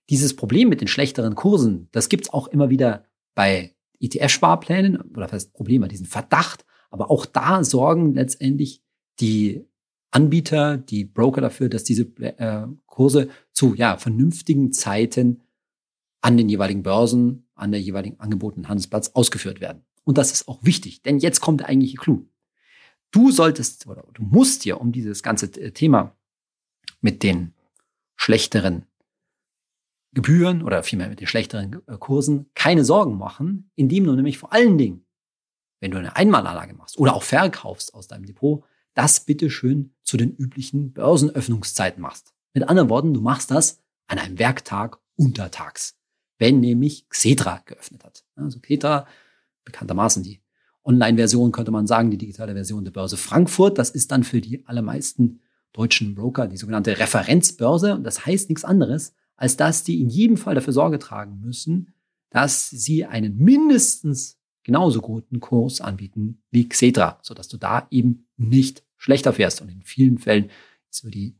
Dieses 0.10 0.36
Problem 0.36 0.70
mit 0.70 0.82
den 0.82 0.88
schlechteren 0.88 1.36
Kursen, 1.36 1.90
das 1.92 2.10
gibt's 2.10 2.30
auch 2.30 2.48
immer 2.48 2.70
wieder 2.70 3.06
bei 3.34 3.75
ETF-Sparplänen, 4.00 5.00
oder 5.01 5.28
das 5.28 5.51
Problem, 5.51 5.88
diesen 5.88 6.06
Verdacht. 6.06 6.66
Aber 6.90 7.10
auch 7.10 7.25
da 7.25 7.63
sorgen 7.63 8.13
letztendlich 8.13 8.84
die 9.20 9.66
Anbieter, 10.12 10.77
die 10.77 11.06
Broker 11.06 11.41
dafür, 11.41 11.70
dass 11.70 11.84
diese 11.84 12.03
äh, 12.20 12.68
Kurse 12.86 13.30
zu 13.53 13.74
ja, 13.75 13.98
vernünftigen 13.98 14.74
Zeiten 14.74 15.41
an 16.22 16.38
den 16.38 16.50
jeweiligen 16.50 16.84
Börsen, 16.84 17.48
an 17.56 17.72
der 17.72 17.82
jeweiligen 17.82 18.20
angebotenen 18.20 18.68
Handelsplatz 18.68 19.10
ausgeführt 19.13 19.62
werden. 19.62 19.84
Und 20.03 20.18
das 20.18 20.32
ist 20.32 20.48
auch 20.48 20.63
wichtig, 20.63 21.01
denn 21.01 21.20
jetzt 21.20 21.39
kommt 21.39 21.62
der 21.62 21.70
eigentliche 21.70 21.98
Clou. 21.98 22.27
Du 23.12 23.32
solltest 23.32 23.88
oder 23.88 24.03
du 24.13 24.24
musst 24.24 24.65
dir 24.65 24.80
um 24.80 24.91
dieses 24.91 25.24
ganze 25.24 25.51
Thema 25.51 26.15
mit 27.01 27.24
den 27.24 27.53
schlechteren 28.15 28.86
Gebühren 30.14 30.62
oder 30.62 30.83
vielmehr 30.83 31.09
mit 31.09 31.20
den 31.20 31.27
schlechteren 31.27 31.81
äh, 31.88 31.98
Kursen 31.98 32.50
keine 32.53 32.83
Sorgen 32.83 33.18
machen, 33.18 33.72
indem 33.75 34.03
du 34.03 34.14
nämlich 34.14 34.38
vor 34.38 34.51
allen 34.51 34.77
Dingen, 34.77 35.05
wenn 35.79 35.92
du 35.92 35.98
eine 35.98 36.16
Einmalanlage 36.16 36.74
machst 36.74 36.98
oder 37.00 37.16
auch 37.16 37.24
verkaufst 37.24 37.94
aus 37.94 38.07
deinem 38.07 38.25
Depot, 38.25 38.64
das 38.94 39.22
bitte 39.22 39.50
schön 39.50 39.94
zu 40.04 40.18
den 40.18 40.36
üblichen 40.36 40.94
Börsenöffnungszeiten 40.94 42.01
machst. 42.01 42.34
Mit 42.54 42.68
anderen 42.68 42.90
Worten, 42.90 43.14
du 43.14 43.22
machst 43.22 43.51
das 43.51 43.80
an 44.08 44.20
einem 44.20 44.40
Werktag 44.40 45.00
untertags, 45.16 45.98
wenn 46.38 46.60
nämlich 46.60 47.08
Xetra 47.10 47.62
geöffnet 47.66 48.04
hat. 48.04 48.25
Also 48.36 48.60
Xetra, 48.60 49.08
bekanntermaßen 49.64 50.24
die 50.24 50.42
Online-Version, 50.84 51.51
könnte 51.51 51.72
man 51.72 51.88
sagen, 51.88 52.12
die 52.12 52.18
digitale 52.18 52.54
Version 52.54 52.84
der 52.84 52.92
Börse 52.92 53.16
Frankfurt. 53.16 53.77
Das 53.77 53.92
ist 53.92 54.12
dann 54.12 54.24
für 54.24 54.42
die 54.42 54.66
allermeisten 54.66 55.42
deutschen 55.74 56.16
Broker 56.16 56.48
die 56.48 56.58
sogenannte 56.58 56.98
Referenzbörse. 56.98 57.96
Und 57.96 58.04
das 58.04 58.25
heißt 58.25 58.50
nichts 58.50 58.66
anderes, 58.66 59.14
als 59.36 59.58
dass 59.58 59.84
die 59.84 60.01
in 60.01 60.10
jedem 60.10 60.38
Fall 60.38 60.56
dafür 60.56 60.74
Sorge 60.74 61.00
tragen 61.00 61.40
müssen, 61.40 61.94
dass 62.30 62.70
sie 62.70 63.06
einen 63.06 63.38
mindestens 63.38 64.40
genauso 64.63 65.01
guten 65.01 65.39
Kurs 65.39 65.81
anbieten 65.81 66.41
wie 66.51 66.67
Xetra, 66.67 67.19
sodass 67.21 67.47
du 67.47 67.57
da 67.57 67.87
eben 67.91 68.27
nicht 68.37 68.83
schlechter 68.97 69.33
fährst. 69.33 69.61
Und 69.61 69.69
in 69.69 69.81
vielen 69.83 70.17
Fällen 70.17 70.50
ist 70.89 71.03
über 71.03 71.11
die 71.11 71.35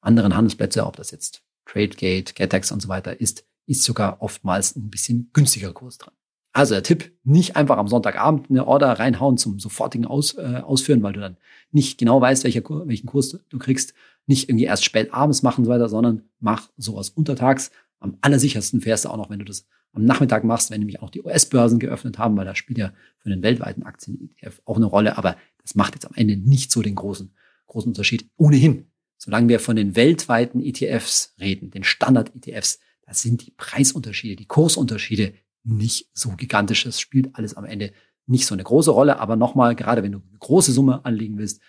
anderen 0.00 0.36
Handelsplätze, 0.36 0.86
ob 0.86 0.96
das 0.96 1.10
jetzt 1.10 1.42
TradeGate, 1.64 2.34
GetEx 2.34 2.70
und 2.72 2.80
so 2.80 2.88
weiter 2.88 3.20
ist, 3.20 3.44
ist 3.66 3.82
sogar 3.82 4.22
oftmals 4.22 4.76
ein 4.76 4.90
bisschen 4.90 5.30
günstiger 5.32 5.72
Kurs 5.72 5.98
dran. 5.98 6.14
Also 6.52 6.74
der 6.74 6.82
Tipp, 6.82 7.12
nicht 7.22 7.54
einfach 7.56 7.76
am 7.76 7.88
Sonntagabend 7.88 8.48
eine 8.48 8.66
Order 8.66 8.92
reinhauen 8.98 9.36
zum 9.36 9.58
sofortigen 9.58 10.06
Aus, 10.06 10.34
äh, 10.38 10.62
Ausführen, 10.64 11.02
weil 11.02 11.12
du 11.12 11.20
dann 11.20 11.36
nicht 11.70 11.98
genau 11.98 12.18
weißt, 12.20 12.44
welcher, 12.44 12.62
welchen 12.86 13.06
Kurs 13.06 13.38
du 13.48 13.58
kriegst, 13.58 13.92
nicht 14.26 14.48
irgendwie 14.48 14.64
erst 14.64 14.84
spät 14.84 15.12
abends 15.12 15.42
machen 15.42 15.60
und 15.60 15.64
so 15.66 15.70
weiter, 15.70 15.90
sondern 15.90 16.22
mach 16.40 16.70
sowas 16.78 17.10
untertags. 17.10 17.70
Am 18.00 18.16
allersichersten 18.22 18.80
fährst 18.80 19.04
du 19.04 19.10
auch 19.10 19.18
noch, 19.18 19.28
wenn 19.28 19.38
du 19.38 19.44
das 19.44 19.66
am 19.96 20.04
Nachmittag 20.04 20.44
machst, 20.44 20.70
wenn 20.70 20.78
nämlich 20.78 21.00
auch 21.00 21.10
die 21.10 21.22
US-Börsen 21.22 21.78
geöffnet 21.78 22.18
haben, 22.18 22.36
weil 22.36 22.44
da 22.44 22.54
spielt 22.54 22.78
ja 22.78 22.92
für 23.18 23.30
den 23.30 23.42
weltweiten 23.42 23.82
Aktien-ETF 23.82 24.62
auch 24.64 24.76
eine 24.76 24.86
Rolle. 24.86 25.16
Aber 25.18 25.36
das 25.62 25.74
macht 25.74 25.94
jetzt 25.94 26.06
am 26.06 26.14
Ende 26.14 26.36
nicht 26.36 26.70
so 26.70 26.82
den 26.82 26.94
großen, 26.94 27.34
großen 27.66 27.88
Unterschied. 27.88 28.30
Ohnehin, 28.36 28.86
solange 29.16 29.48
wir 29.48 29.58
von 29.58 29.76
den 29.76 29.96
weltweiten 29.96 30.62
ETFs 30.62 31.34
reden, 31.40 31.70
den 31.70 31.84
Standard-ETFs, 31.84 32.78
da 33.02 33.14
sind 33.14 33.46
die 33.46 33.52
Preisunterschiede, 33.52 34.36
die 34.36 34.46
Kursunterschiede 34.46 35.34
nicht 35.64 36.10
so 36.12 36.30
gigantisch. 36.30 36.84
Das 36.84 37.00
spielt 37.00 37.34
alles 37.34 37.54
am 37.54 37.64
Ende 37.64 37.92
nicht 38.26 38.46
so 38.46 38.54
eine 38.54 38.64
große 38.64 38.90
Rolle. 38.90 39.18
Aber 39.18 39.36
nochmal, 39.36 39.74
gerade 39.74 40.02
wenn 40.02 40.12
du 40.12 40.18
eine 40.18 40.38
große 40.38 40.72
Summe 40.72 41.04
anlegen 41.04 41.38
willst, 41.38 41.60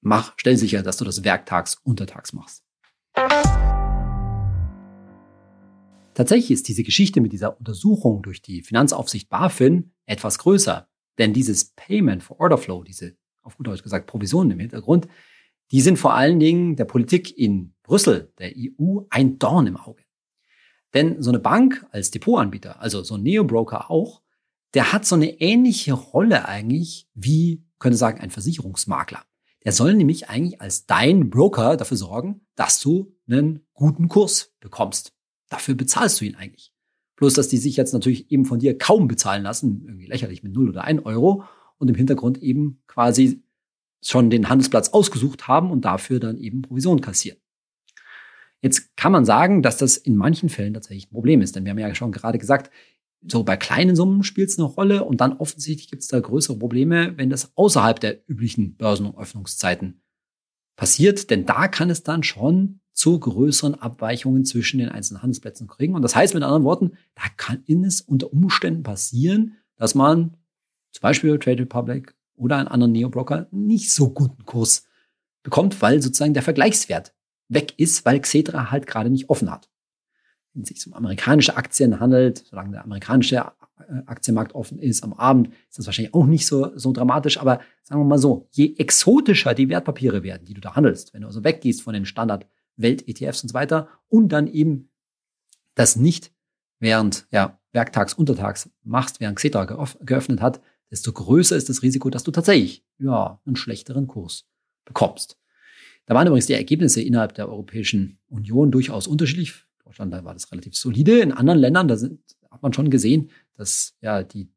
mach, 0.00 0.34
stell 0.36 0.56
sicher, 0.56 0.82
dass 0.82 0.98
du 0.98 1.04
das 1.04 1.24
werktags, 1.24 1.76
untertags 1.82 2.32
machst. 2.32 2.62
Tatsächlich 6.18 6.50
ist 6.50 6.66
diese 6.66 6.82
Geschichte 6.82 7.20
mit 7.20 7.32
dieser 7.32 7.56
Untersuchung 7.60 8.22
durch 8.22 8.42
die 8.42 8.62
Finanzaufsicht 8.62 9.28
BaFin 9.28 9.92
etwas 10.04 10.38
größer. 10.38 10.88
Denn 11.16 11.32
dieses 11.32 11.66
Payment 11.76 12.24
for 12.24 12.40
Order 12.40 12.58
Flow, 12.58 12.82
diese 12.82 13.16
auf 13.42 13.56
gut 13.56 13.68
Deutsch 13.68 13.84
gesagt 13.84 14.08
Provisionen 14.08 14.50
im 14.50 14.58
Hintergrund, 14.58 15.06
die 15.70 15.80
sind 15.80 15.96
vor 15.96 16.14
allen 16.14 16.40
Dingen 16.40 16.74
der 16.74 16.86
Politik 16.86 17.38
in 17.38 17.72
Brüssel, 17.84 18.32
der 18.40 18.50
EU, 18.56 19.02
ein 19.10 19.38
Dorn 19.38 19.68
im 19.68 19.76
Auge. 19.76 20.02
Denn 20.92 21.22
so 21.22 21.30
eine 21.30 21.38
Bank 21.38 21.86
als 21.92 22.10
Depotanbieter, 22.10 22.80
also 22.80 23.04
so 23.04 23.14
ein 23.14 23.22
Neo-Broker 23.22 23.88
auch, 23.88 24.20
der 24.74 24.92
hat 24.92 25.06
so 25.06 25.14
eine 25.14 25.40
ähnliche 25.40 25.92
Rolle 25.92 26.48
eigentlich 26.48 27.08
wie, 27.14 27.62
könnte 27.78 27.96
sagen, 27.96 28.18
ein 28.18 28.30
Versicherungsmakler. 28.30 29.22
Der 29.64 29.70
soll 29.70 29.94
nämlich 29.94 30.28
eigentlich 30.28 30.60
als 30.60 30.84
dein 30.84 31.30
Broker 31.30 31.76
dafür 31.76 31.96
sorgen, 31.96 32.40
dass 32.56 32.80
du 32.80 33.14
einen 33.28 33.68
guten 33.72 34.08
Kurs 34.08 34.52
bekommst. 34.58 35.14
Dafür 35.48 35.74
bezahlst 35.74 36.20
du 36.20 36.24
ihn 36.24 36.34
eigentlich. 36.34 36.72
Bloß, 37.16 37.34
dass 37.34 37.48
die 37.48 37.56
sich 37.56 37.76
jetzt 37.76 37.92
natürlich 37.92 38.30
eben 38.30 38.44
von 38.44 38.60
dir 38.60 38.78
kaum 38.78 39.08
bezahlen 39.08 39.42
lassen, 39.42 39.82
irgendwie 39.86 40.06
lächerlich 40.06 40.42
mit 40.42 40.52
0 40.52 40.68
oder 40.68 40.84
1 40.84 41.04
Euro 41.04 41.44
und 41.78 41.88
im 41.88 41.96
Hintergrund 41.96 42.38
eben 42.38 42.80
quasi 42.86 43.42
schon 44.02 44.30
den 44.30 44.48
Handelsplatz 44.48 44.90
ausgesucht 44.90 45.48
haben 45.48 45.70
und 45.70 45.84
dafür 45.84 46.20
dann 46.20 46.38
eben 46.38 46.62
Provision 46.62 47.00
kassieren. 47.00 47.38
Jetzt 48.60 48.96
kann 48.96 49.12
man 49.12 49.24
sagen, 49.24 49.62
dass 49.62 49.76
das 49.76 49.96
in 49.96 50.16
manchen 50.16 50.48
Fällen 50.48 50.74
tatsächlich 50.74 51.06
ein 51.06 51.12
Problem 51.12 51.42
ist, 51.42 51.54
denn 51.54 51.64
wir 51.64 51.70
haben 51.70 51.78
ja 51.78 51.94
schon 51.94 52.12
gerade 52.12 52.38
gesagt, 52.38 52.70
so 53.26 53.42
bei 53.42 53.56
kleinen 53.56 53.96
Summen 53.96 54.22
spielt 54.22 54.50
es 54.50 54.58
eine 54.58 54.66
Rolle 54.66 55.04
und 55.04 55.20
dann 55.20 55.32
offensichtlich 55.32 55.90
gibt 55.90 56.02
es 56.02 56.08
da 56.08 56.20
größere 56.20 56.56
Probleme, 56.58 57.16
wenn 57.16 57.30
das 57.30 57.56
außerhalb 57.56 57.98
der 57.98 58.28
üblichen 58.28 58.76
Börsenöffnungszeiten 58.76 60.02
passiert, 60.76 61.30
denn 61.30 61.46
da 61.46 61.66
kann 61.66 61.90
es 61.90 62.04
dann 62.04 62.22
schon 62.22 62.80
zu 62.98 63.18
größeren 63.18 63.76
Abweichungen 63.76 64.44
zwischen 64.44 64.78
den 64.78 64.88
einzelnen 64.88 65.22
Handelsplätzen 65.22 65.68
kriegen. 65.68 65.94
Und 65.94 66.02
das 66.02 66.16
heißt 66.16 66.34
mit 66.34 66.42
anderen 66.42 66.64
Worten, 66.64 66.92
da 67.14 67.22
kann 67.36 67.62
es 67.66 68.00
unter 68.00 68.32
Umständen 68.32 68.82
passieren, 68.82 69.56
dass 69.76 69.94
man 69.94 70.36
zum 70.90 71.02
Beispiel 71.02 71.38
Trade 71.38 71.62
Republic 71.62 72.14
oder 72.34 72.56
einen 72.56 72.68
anderen 72.68 72.92
Neo-Broker 72.92 73.46
nicht 73.50 73.94
so 73.94 74.10
guten 74.10 74.44
Kurs 74.44 74.84
bekommt, 75.42 75.80
weil 75.80 76.02
sozusagen 76.02 76.34
der 76.34 76.42
Vergleichswert 76.42 77.14
weg 77.48 77.74
ist, 77.78 78.04
weil 78.04 78.20
Xetra 78.20 78.70
halt 78.70 78.86
gerade 78.86 79.10
nicht 79.10 79.30
offen 79.30 79.50
hat 79.50 79.68
wenn 80.58 80.62
es 80.62 80.68
sich 80.68 80.86
um 80.86 80.94
amerikanische 80.94 81.56
Aktien 81.56 82.00
handelt, 82.00 82.38
solange 82.38 82.72
der 82.72 82.84
amerikanische 82.84 83.52
Aktienmarkt 84.06 84.54
offen 84.54 84.78
ist. 84.78 85.04
Am 85.04 85.12
Abend 85.12 85.48
ist 85.68 85.78
das 85.78 85.86
wahrscheinlich 85.86 86.14
auch 86.14 86.26
nicht 86.26 86.46
so, 86.46 86.76
so 86.76 86.92
dramatisch. 86.92 87.38
Aber 87.38 87.60
sagen 87.84 88.00
wir 88.00 88.04
mal 88.04 88.18
so, 88.18 88.48
je 88.50 88.74
exotischer 88.76 89.54
die 89.54 89.68
Wertpapiere 89.68 90.24
werden, 90.24 90.44
die 90.44 90.54
du 90.54 90.60
da 90.60 90.74
handelst, 90.74 91.14
wenn 91.14 91.20
du 91.20 91.28
also 91.28 91.44
weggehst 91.44 91.82
von 91.82 91.94
den 91.94 92.04
Standard-Welt-ETFs 92.78 93.42
und 93.42 93.48
so 93.48 93.54
weiter 93.54 93.88
und 94.08 94.30
dann 94.30 94.46
eben 94.46 94.90
das 95.74 95.96
nicht 95.96 96.32
während 96.80 97.26
ja, 97.30 97.60
werktags, 97.72 98.14
untertags 98.14 98.70
machst, 98.82 99.20
während 99.20 99.36
Xetra 99.36 99.64
geöffnet 99.64 100.40
hat, 100.40 100.60
desto 100.90 101.12
größer 101.12 101.56
ist 101.56 101.68
das 101.68 101.82
Risiko, 101.82 102.08
dass 102.10 102.24
du 102.24 102.30
tatsächlich 102.30 102.84
ja, 102.98 103.40
einen 103.44 103.56
schlechteren 103.56 104.06
Kurs 104.06 104.46
bekommst. 104.84 105.38
Da 106.06 106.14
waren 106.14 106.26
übrigens 106.26 106.46
die 106.46 106.54
Ergebnisse 106.54 107.02
innerhalb 107.02 107.34
der 107.34 107.48
Europäischen 107.48 108.18
Union 108.28 108.70
durchaus 108.70 109.06
unterschiedlich. 109.06 109.50
In 109.50 109.84
Deutschland, 109.84 110.14
da 110.14 110.24
war 110.24 110.32
das 110.32 110.50
relativ 110.50 110.74
solide. 110.74 111.20
In 111.20 111.32
anderen 111.32 111.58
Ländern, 111.58 111.88
da 111.88 111.96
sind, 111.96 112.20
hat 112.50 112.62
man 112.62 112.72
schon 112.72 112.88
gesehen, 112.88 113.30
dass 113.54 113.94
ja 114.00 114.22
die 114.22 114.48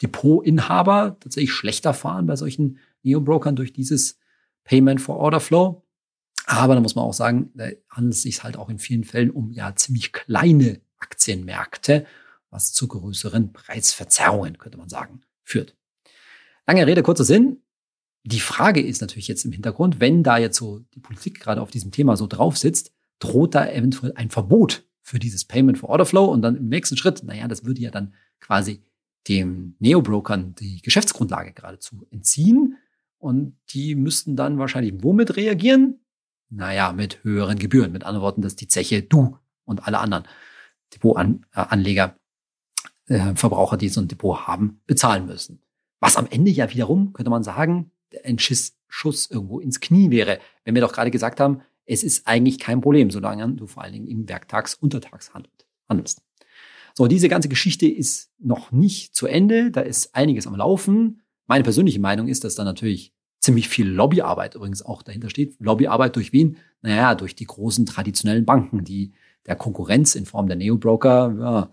Depotinhaber 0.00 1.18
tatsächlich 1.20 1.52
schlechter 1.52 1.92
fahren 1.92 2.26
bei 2.26 2.36
solchen 2.36 2.78
Neo-Brokern 3.02 3.54
durch 3.54 3.72
dieses 3.72 4.18
Payment 4.64 5.00
for 5.00 5.16
Order 5.16 5.40
Flow. 5.40 5.83
Aber 6.46 6.74
da 6.74 6.80
muss 6.80 6.94
man 6.94 7.04
auch 7.04 7.14
sagen, 7.14 7.50
da 7.54 7.68
handelt 7.88 8.14
es 8.14 8.22
sich 8.22 8.42
halt 8.42 8.56
auch 8.56 8.68
in 8.68 8.78
vielen 8.78 9.04
Fällen 9.04 9.30
um 9.30 9.52
ja 9.52 9.74
ziemlich 9.74 10.12
kleine 10.12 10.80
Aktienmärkte, 10.98 12.06
was 12.50 12.72
zu 12.72 12.86
größeren 12.88 13.52
Preisverzerrungen, 13.52 14.58
könnte 14.58 14.78
man 14.78 14.88
sagen, 14.88 15.22
führt. 15.42 15.76
Lange 16.66 16.86
Rede, 16.86 17.02
kurzer 17.02 17.24
Sinn. 17.24 17.62
Die 18.24 18.40
Frage 18.40 18.80
ist 18.80 19.00
natürlich 19.00 19.28
jetzt 19.28 19.44
im 19.44 19.52
Hintergrund, 19.52 20.00
wenn 20.00 20.22
da 20.22 20.38
jetzt 20.38 20.56
so 20.56 20.80
die 20.94 21.00
Politik 21.00 21.40
gerade 21.40 21.60
auf 21.60 21.70
diesem 21.70 21.90
Thema 21.90 22.16
so 22.16 22.26
drauf 22.26 22.56
sitzt, 22.56 22.92
droht 23.18 23.54
da 23.54 23.68
eventuell 23.68 24.12
ein 24.14 24.30
Verbot 24.30 24.86
für 25.02 25.18
dieses 25.18 25.44
Payment 25.44 25.78
for 25.78 25.90
Order 25.90 26.06
Flow 26.06 26.26
und 26.26 26.40
dann 26.40 26.56
im 26.56 26.68
nächsten 26.68 26.96
Schritt, 26.96 27.22
naja, 27.22 27.48
das 27.48 27.64
würde 27.64 27.82
ja 27.82 27.90
dann 27.90 28.14
quasi 28.40 28.82
dem 29.28 29.76
Neo-Brokern 29.78 30.54
die 30.54 30.80
Geschäftsgrundlage 30.80 31.52
geradezu 31.52 32.06
entziehen 32.10 32.78
und 33.18 33.56
die 33.70 33.94
müssten 33.94 34.36
dann 34.36 34.58
wahrscheinlich 34.58 34.94
womit 35.02 35.36
reagieren? 35.36 36.00
Naja, 36.50 36.92
mit 36.92 37.24
höheren 37.24 37.58
Gebühren. 37.58 37.92
Mit 37.92 38.04
anderen 38.04 38.22
Worten, 38.22 38.42
dass 38.42 38.56
die 38.56 38.68
Zeche 38.68 39.02
du 39.02 39.38
und 39.64 39.86
alle 39.86 39.98
anderen 39.98 40.24
Depotanleger, 40.92 42.16
äh, 43.06 43.34
Verbraucher, 43.34 43.76
die 43.76 43.88
so 43.88 44.00
ein 44.00 44.08
Depot 44.08 44.46
haben, 44.46 44.80
bezahlen 44.86 45.26
müssen. 45.26 45.60
Was 46.00 46.16
am 46.16 46.26
Ende 46.30 46.50
ja 46.50 46.70
wiederum, 46.70 47.12
könnte 47.12 47.30
man 47.30 47.42
sagen, 47.42 47.90
ein 48.24 48.38
Schiss, 48.38 48.76
Schuss 48.88 49.28
irgendwo 49.30 49.58
ins 49.58 49.80
Knie 49.80 50.10
wäre. 50.10 50.38
Wenn 50.64 50.74
wir 50.74 50.82
doch 50.82 50.92
gerade 50.92 51.10
gesagt 51.10 51.40
haben, 51.40 51.62
es 51.86 52.02
ist 52.02 52.26
eigentlich 52.26 52.58
kein 52.58 52.80
Problem, 52.80 53.10
solange 53.10 53.48
du 53.54 53.66
vor 53.66 53.82
allen 53.82 53.92
Dingen 53.92 54.06
im 54.06 54.28
Werktags-, 54.28 54.74
Untertags 54.74 55.32
handelst. 55.88 56.22
So, 56.94 57.08
diese 57.08 57.28
ganze 57.28 57.48
Geschichte 57.48 57.88
ist 57.88 58.30
noch 58.38 58.70
nicht 58.70 59.16
zu 59.16 59.26
Ende. 59.26 59.70
Da 59.70 59.80
ist 59.80 60.14
einiges 60.14 60.46
am 60.46 60.54
Laufen. 60.54 61.22
Meine 61.46 61.64
persönliche 61.64 62.00
Meinung 62.00 62.28
ist, 62.28 62.44
dass 62.44 62.54
da 62.54 62.64
natürlich 62.64 63.12
ziemlich 63.44 63.68
viel 63.68 63.88
Lobbyarbeit 63.88 64.54
übrigens 64.54 64.82
auch 64.82 65.02
dahinter 65.02 65.30
steht. 65.30 65.54
Lobbyarbeit 65.60 66.16
durch 66.16 66.32
wen? 66.32 66.56
Naja, 66.82 67.14
durch 67.14 67.34
die 67.34 67.46
großen 67.46 67.86
traditionellen 67.86 68.44
Banken, 68.44 68.84
die 68.84 69.12
der 69.46 69.56
Konkurrenz 69.56 70.14
in 70.14 70.26
Form 70.26 70.46
der 70.46 70.56
Neo-Broker 70.56 71.36
ja, 71.38 71.70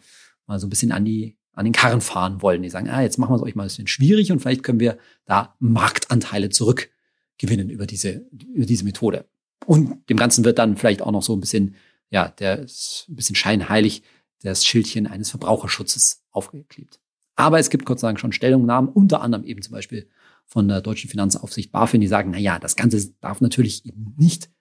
mal 0.48 0.60
so 0.60 0.68
ein 0.68 0.70
bisschen 0.70 0.92
an 0.92 1.06
die 1.06 1.38
an 1.54 1.66
den 1.66 1.74
Karren 1.74 2.02
fahren 2.02 2.42
wollen. 2.42 2.62
Die 2.62 2.70
sagen, 2.70 2.90
ah, 2.90 3.02
jetzt 3.02 3.18
machen 3.18 3.32
wir 3.32 3.36
es 3.38 3.42
euch 3.42 3.56
mal 3.56 3.64
ein 3.64 3.68
bisschen 3.68 3.88
schwierig 3.88 4.32
und 4.32 4.40
vielleicht 4.40 4.64
können 4.64 4.80
wir 4.80 4.98
da 5.26 5.56
Marktanteile 5.60 6.50
zurückgewinnen 6.50 7.70
über 7.70 7.86
diese, 7.86 8.26
über 8.54 8.66
diese 8.66 8.86
Methode. 8.86 9.26
Und 9.66 10.10
dem 10.10 10.18
Ganzen 10.18 10.44
wird 10.46 10.60
dann 10.60 10.78
vielleicht 10.78 11.02
auch 11.02 11.12
noch 11.12 11.24
so 11.24 11.36
ein 11.36 11.40
bisschen, 11.40 11.76
ja, 12.10 12.30
der 12.30 12.60
ist 12.60 13.06
ein 13.10 13.16
bisschen 13.16 13.36
scheinheilig 13.36 14.04
das 14.42 14.66
Schildchen 14.66 15.08
eines 15.08 15.30
Verbraucherschutzes 15.30 16.24
aufgeklebt. 16.32 17.00
Aber 17.36 17.60
es 17.60 17.70
gibt 17.70 17.86
kurz 17.86 18.02
sagen 18.02 18.18
schon 18.18 18.32
Stellungnahmen, 18.32 18.90
unter 18.90 19.22
anderem 19.22 19.46
eben 19.46 19.62
zum 19.62 19.74
Beispiel 19.74 20.10
von 20.52 20.68
der 20.68 20.82
deutschen 20.82 21.10
Finanzaufsicht 21.10 21.72
BaFin, 21.72 22.02
die 22.02 22.08
sagen, 22.08 22.32
na 22.32 22.38
ja, 22.38 22.60
das 22.60 22.76
Ganze 22.76 23.14
darf 23.22 23.40
natürlich 23.40 23.86
eben 23.86 24.14
nicht 24.18 24.52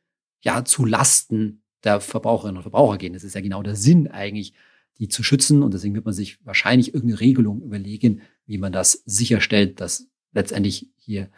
ja 0.41 0.65
zu 0.65 0.85
Lasten 0.85 1.65
der 1.83 2.01
Verbraucherinnen 2.01 2.59
und 2.59 2.63
Verbraucher 2.63 2.97
gehen. 2.97 3.13
Das 3.13 3.25
ist 3.25 3.35
ja 3.35 3.41
genau 3.41 3.65
der 3.65 3.75
Sinn 3.75 4.07
eigentlich, 4.07 4.55
die 4.99 5.09
zu 5.09 5.25
schützen. 5.25 5.65
Und 5.65 5.75
deswegen 5.75 5.97
wird 5.97 6.05
man 6.05 6.15
sich 6.15 6.39
wahrscheinlich 6.47 6.95
irgendeine 6.95 7.19
Regelung 7.19 7.61
überlegen, 7.61 8.23
wie 8.47 8.59
man 8.59 8.73
das 8.73 9.03
sicherstellt, 9.05 9.81
dass 9.81 10.07
letztendlich 10.33 10.89
hier 10.97 11.29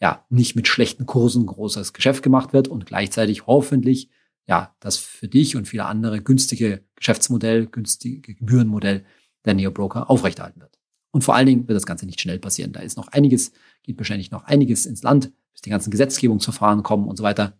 ja 0.00 0.26
nicht 0.30 0.56
mit 0.56 0.66
schlechten 0.66 1.06
Kursen 1.06 1.46
großes 1.46 1.92
Geschäft 1.92 2.24
gemacht 2.24 2.52
wird 2.52 2.66
und 2.66 2.86
gleichzeitig 2.86 3.46
hoffentlich 3.46 4.10
ja 4.48 4.74
das 4.80 4.96
für 4.96 5.28
dich 5.28 5.54
und 5.54 5.68
viele 5.68 5.84
andere 5.84 6.20
günstige 6.20 6.84
Geschäftsmodell, 6.96 7.68
günstige 7.68 8.34
Gebührenmodell 8.34 9.04
der 9.44 9.54
Neobroker 9.54 10.10
aufrechterhalten 10.10 10.60
wird. 10.60 10.81
Und 11.12 11.22
vor 11.22 11.34
allen 11.36 11.46
Dingen 11.46 11.68
wird 11.68 11.76
das 11.76 11.86
Ganze 11.86 12.06
nicht 12.06 12.20
schnell 12.20 12.38
passieren. 12.38 12.72
Da 12.72 12.80
ist 12.80 12.96
noch 12.96 13.08
einiges, 13.08 13.52
geht 13.82 13.98
wahrscheinlich 13.98 14.30
noch 14.30 14.44
einiges 14.44 14.86
ins 14.86 15.02
Land, 15.02 15.30
bis 15.52 15.60
die 15.62 15.70
ganzen 15.70 15.90
Gesetzgebungsverfahren 15.90 16.82
kommen 16.82 17.06
und 17.06 17.16
so 17.16 17.22
weiter. 17.22 17.58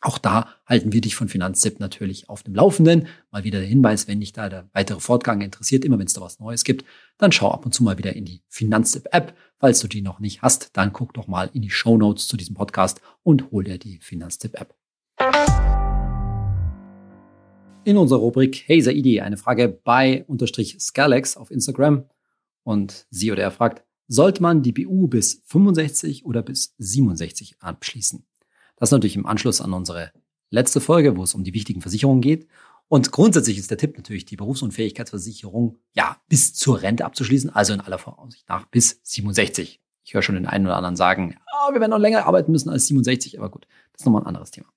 Auch 0.00 0.18
da 0.18 0.48
halten 0.66 0.92
wir 0.92 1.00
dich 1.00 1.16
von 1.16 1.28
Finanztipp 1.28 1.80
natürlich 1.80 2.28
auf 2.28 2.42
dem 2.42 2.54
Laufenden. 2.54 3.08
Mal 3.30 3.42
wieder 3.42 3.58
der 3.60 3.68
Hinweis, 3.68 4.06
wenn 4.06 4.20
dich 4.20 4.34
da 4.34 4.50
der 4.50 4.68
weitere 4.74 5.00
Fortgang 5.00 5.40
interessiert, 5.40 5.82
immer 5.82 5.98
wenn 5.98 6.06
es 6.06 6.12
da 6.12 6.20
was 6.20 6.38
Neues 6.40 6.62
gibt, 6.62 6.84
dann 7.16 7.32
schau 7.32 7.50
ab 7.50 7.64
und 7.64 7.72
zu 7.72 7.82
mal 7.82 7.96
wieder 7.96 8.14
in 8.14 8.26
die 8.26 8.42
Finanztipp 8.48 9.08
App. 9.12 9.34
Falls 9.58 9.80
du 9.80 9.88
die 9.88 10.02
noch 10.02 10.20
nicht 10.20 10.42
hast, 10.42 10.76
dann 10.76 10.92
guck 10.92 11.14
doch 11.14 11.26
mal 11.26 11.48
in 11.54 11.62
die 11.62 11.70
Show 11.70 11.96
Notes 11.96 12.28
zu 12.28 12.36
diesem 12.36 12.54
Podcast 12.54 13.00
und 13.22 13.50
hol 13.50 13.64
dir 13.64 13.78
die 13.78 13.98
Finanztipp 13.98 14.60
App. 14.60 14.74
In 17.84 17.96
unserer 17.96 18.18
Rubrik 18.18 18.62
Hey 18.66 18.82
Saidi 18.82 19.22
eine 19.22 19.38
Frage 19.38 19.68
bei 19.68 20.24
unterstrich 20.26 20.76
Scalex 20.80 21.38
auf 21.38 21.50
Instagram 21.50 22.04
und 22.64 23.06
sie 23.10 23.30
oder 23.30 23.42
er 23.42 23.50
fragt, 23.50 23.84
sollte 24.08 24.42
man 24.42 24.62
die 24.62 24.72
BU 24.72 25.06
bis 25.08 25.42
65 25.46 26.26
oder 26.26 26.42
bis 26.42 26.74
67 26.78 27.56
abschließen? 27.60 28.26
Das 28.76 28.90
natürlich 28.90 29.16
im 29.16 29.26
Anschluss 29.26 29.60
an 29.60 29.72
unsere 29.72 30.12
letzte 30.50 30.80
Folge, 30.80 31.16
wo 31.16 31.22
es 31.22 31.34
um 31.34 31.44
die 31.44 31.54
wichtigen 31.54 31.80
Versicherungen 31.80 32.20
geht. 32.20 32.46
Und 32.88 33.12
grundsätzlich 33.12 33.58
ist 33.58 33.70
der 33.70 33.78
Tipp 33.78 33.96
natürlich, 33.96 34.24
die 34.24 34.36
Berufsunfähigkeitsversicherung 34.36 35.78
ja 35.94 36.20
bis 36.28 36.54
zur 36.54 36.82
Rente 36.82 37.04
abzuschließen, 37.04 37.50
also 37.50 37.72
in 37.72 37.80
aller 37.80 37.98
Voraussicht 37.98 38.48
nach 38.48 38.66
bis 38.66 39.00
67. 39.02 39.80
Ich 40.04 40.12
höre 40.12 40.22
schon 40.22 40.34
den 40.34 40.46
einen 40.46 40.66
oder 40.66 40.76
anderen 40.76 40.96
sagen, 40.96 41.36
oh, 41.52 41.72
wir 41.72 41.80
werden 41.80 41.90
noch 41.90 41.98
länger 41.98 42.26
arbeiten 42.26 42.52
müssen 42.52 42.68
als 42.68 42.86
67, 42.86 43.38
aber 43.38 43.50
gut, 43.50 43.66
das 43.92 44.02
ist 44.02 44.06
nochmal 44.06 44.22
ein 44.22 44.28
anderes 44.28 44.50
Thema. 44.50 44.68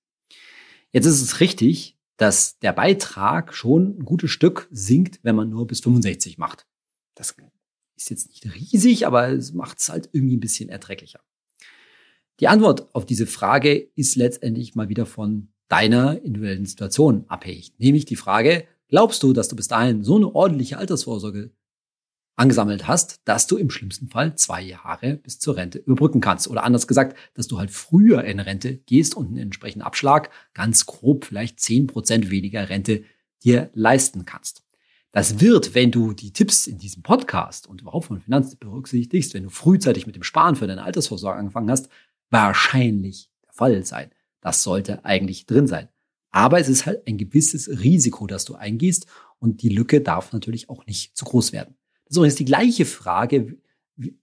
Jetzt 0.92 1.06
ist 1.06 1.22
es 1.22 1.42
richtig, 1.42 1.98
dass 2.16 2.60
der 2.60 2.72
Beitrag 2.72 3.54
schon 3.54 4.00
ein 4.00 4.06
gutes 4.06 4.32
Stück 4.32 4.68
sinkt, 4.72 5.20
wenn 5.24 5.36
man 5.36 5.50
nur 5.50 5.68
bis 5.68 5.82
65 5.82 6.38
macht. 6.38 6.66
Das 7.14 7.36
ist 7.98 8.10
jetzt 8.10 8.30
nicht 8.30 8.46
riesig, 8.56 9.06
aber 9.08 9.30
es 9.30 9.54
macht 9.54 9.80
es 9.80 9.90
halt 9.90 10.10
irgendwie 10.12 10.38
ein 10.38 10.42
bisschen 10.42 10.70
erträglicher. 10.70 11.20
Die 12.40 12.48
Antwort 12.48 12.94
auf 12.94 13.06
diese 13.06 13.26
Frage 13.26 13.74
ist 13.96 14.16
letztendlich 14.16 14.76
mal 14.76 14.90
wieder 14.90 15.06
von 15.06 15.50
deiner 15.68 16.22
individuellen 16.22 16.66
Situation 16.66 17.26
abhängig. 17.28 17.74
Nämlich 17.80 18.06
die 18.06 18.16
Frage, 18.16 18.66
glaubst 18.88 19.24
du, 19.24 19.34
dass 19.34 19.48
du 19.48 19.56
bis 19.56 19.68
dahin 19.68 20.04
so 20.04 20.16
eine 20.16 20.34
ordentliche 20.34 20.78
Altersvorsorge 20.78 21.52
angesammelt 22.36 22.88
hast, 22.88 23.22
dass 23.26 23.48
du 23.48 23.58
im 23.58 23.72
schlimmsten 23.72 24.08
Fall 24.08 24.36
zwei 24.36 24.62
Jahre 24.62 25.16
bis 25.16 25.40
zur 25.40 25.58
Rente 25.58 25.80
überbrücken 25.80 26.22
kannst? 26.22 26.48
Oder 26.48 26.64
anders 26.64 26.88
gesagt, 26.88 27.18
dass 27.34 27.48
du 27.48 27.58
halt 27.58 27.72
früher 27.72 28.24
in 28.24 28.40
Rente 28.40 28.78
gehst 28.78 29.16
und 29.16 29.28
einen 29.28 29.38
entsprechenden 29.38 29.86
Abschlag, 29.86 30.30
ganz 30.54 30.86
grob 30.86 31.26
vielleicht 31.26 31.60
zehn 31.60 31.88
Prozent 31.88 32.30
weniger 32.30 32.70
Rente 32.70 33.04
dir 33.44 33.72
leisten 33.74 34.26
kannst. 34.26 34.67
Das 35.18 35.40
wird, 35.40 35.74
wenn 35.74 35.90
du 35.90 36.14
die 36.14 36.32
Tipps 36.32 36.68
in 36.68 36.78
diesem 36.78 37.02
Podcast 37.02 37.66
und 37.66 37.82
überhaupt 37.82 38.06
von 38.06 38.22
Finanzen 38.22 38.60
berücksichtigst, 38.60 39.34
wenn 39.34 39.42
du 39.42 39.50
frühzeitig 39.50 40.06
mit 40.06 40.16
dem 40.16 40.22
Sparen 40.22 40.56
für 40.56 40.68
deine 40.68 40.84
Altersvorsorge 40.84 41.40
angefangen 41.40 41.72
hast, 41.72 41.90
wahrscheinlich 42.30 43.32
der 43.44 43.52
Fall 43.52 43.84
sein. 43.84 44.12
Das 44.42 44.62
sollte 44.62 45.06
eigentlich 45.06 45.48
drin 45.48 45.66
sein. 45.66 45.90
Aber 46.30 46.60
es 46.60 46.70
ist 46.70 46.86
halt 46.86 47.08
ein 47.08 47.18
gewisses 47.18 47.68
Risiko, 47.68 48.28
das 48.28 48.46
du 48.46 48.54
eingehst 48.54 49.08
und 49.40 49.64
die 49.64 49.70
Lücke 49.70 50.02
darf 50.02 50.34
natürlich 50.34 50.70
auch 50.70 50.86
nicht 50.86 51.18
zu 51.18 51.26
groß 51.26 51.52
werden. 51.52 51.74
Das 52.06 52.12
ist 52.12 52.18
übrigens 52.18 52.36
die 52.36 52.46
gleiche 52.46 52.86
Frage 52.86 53.58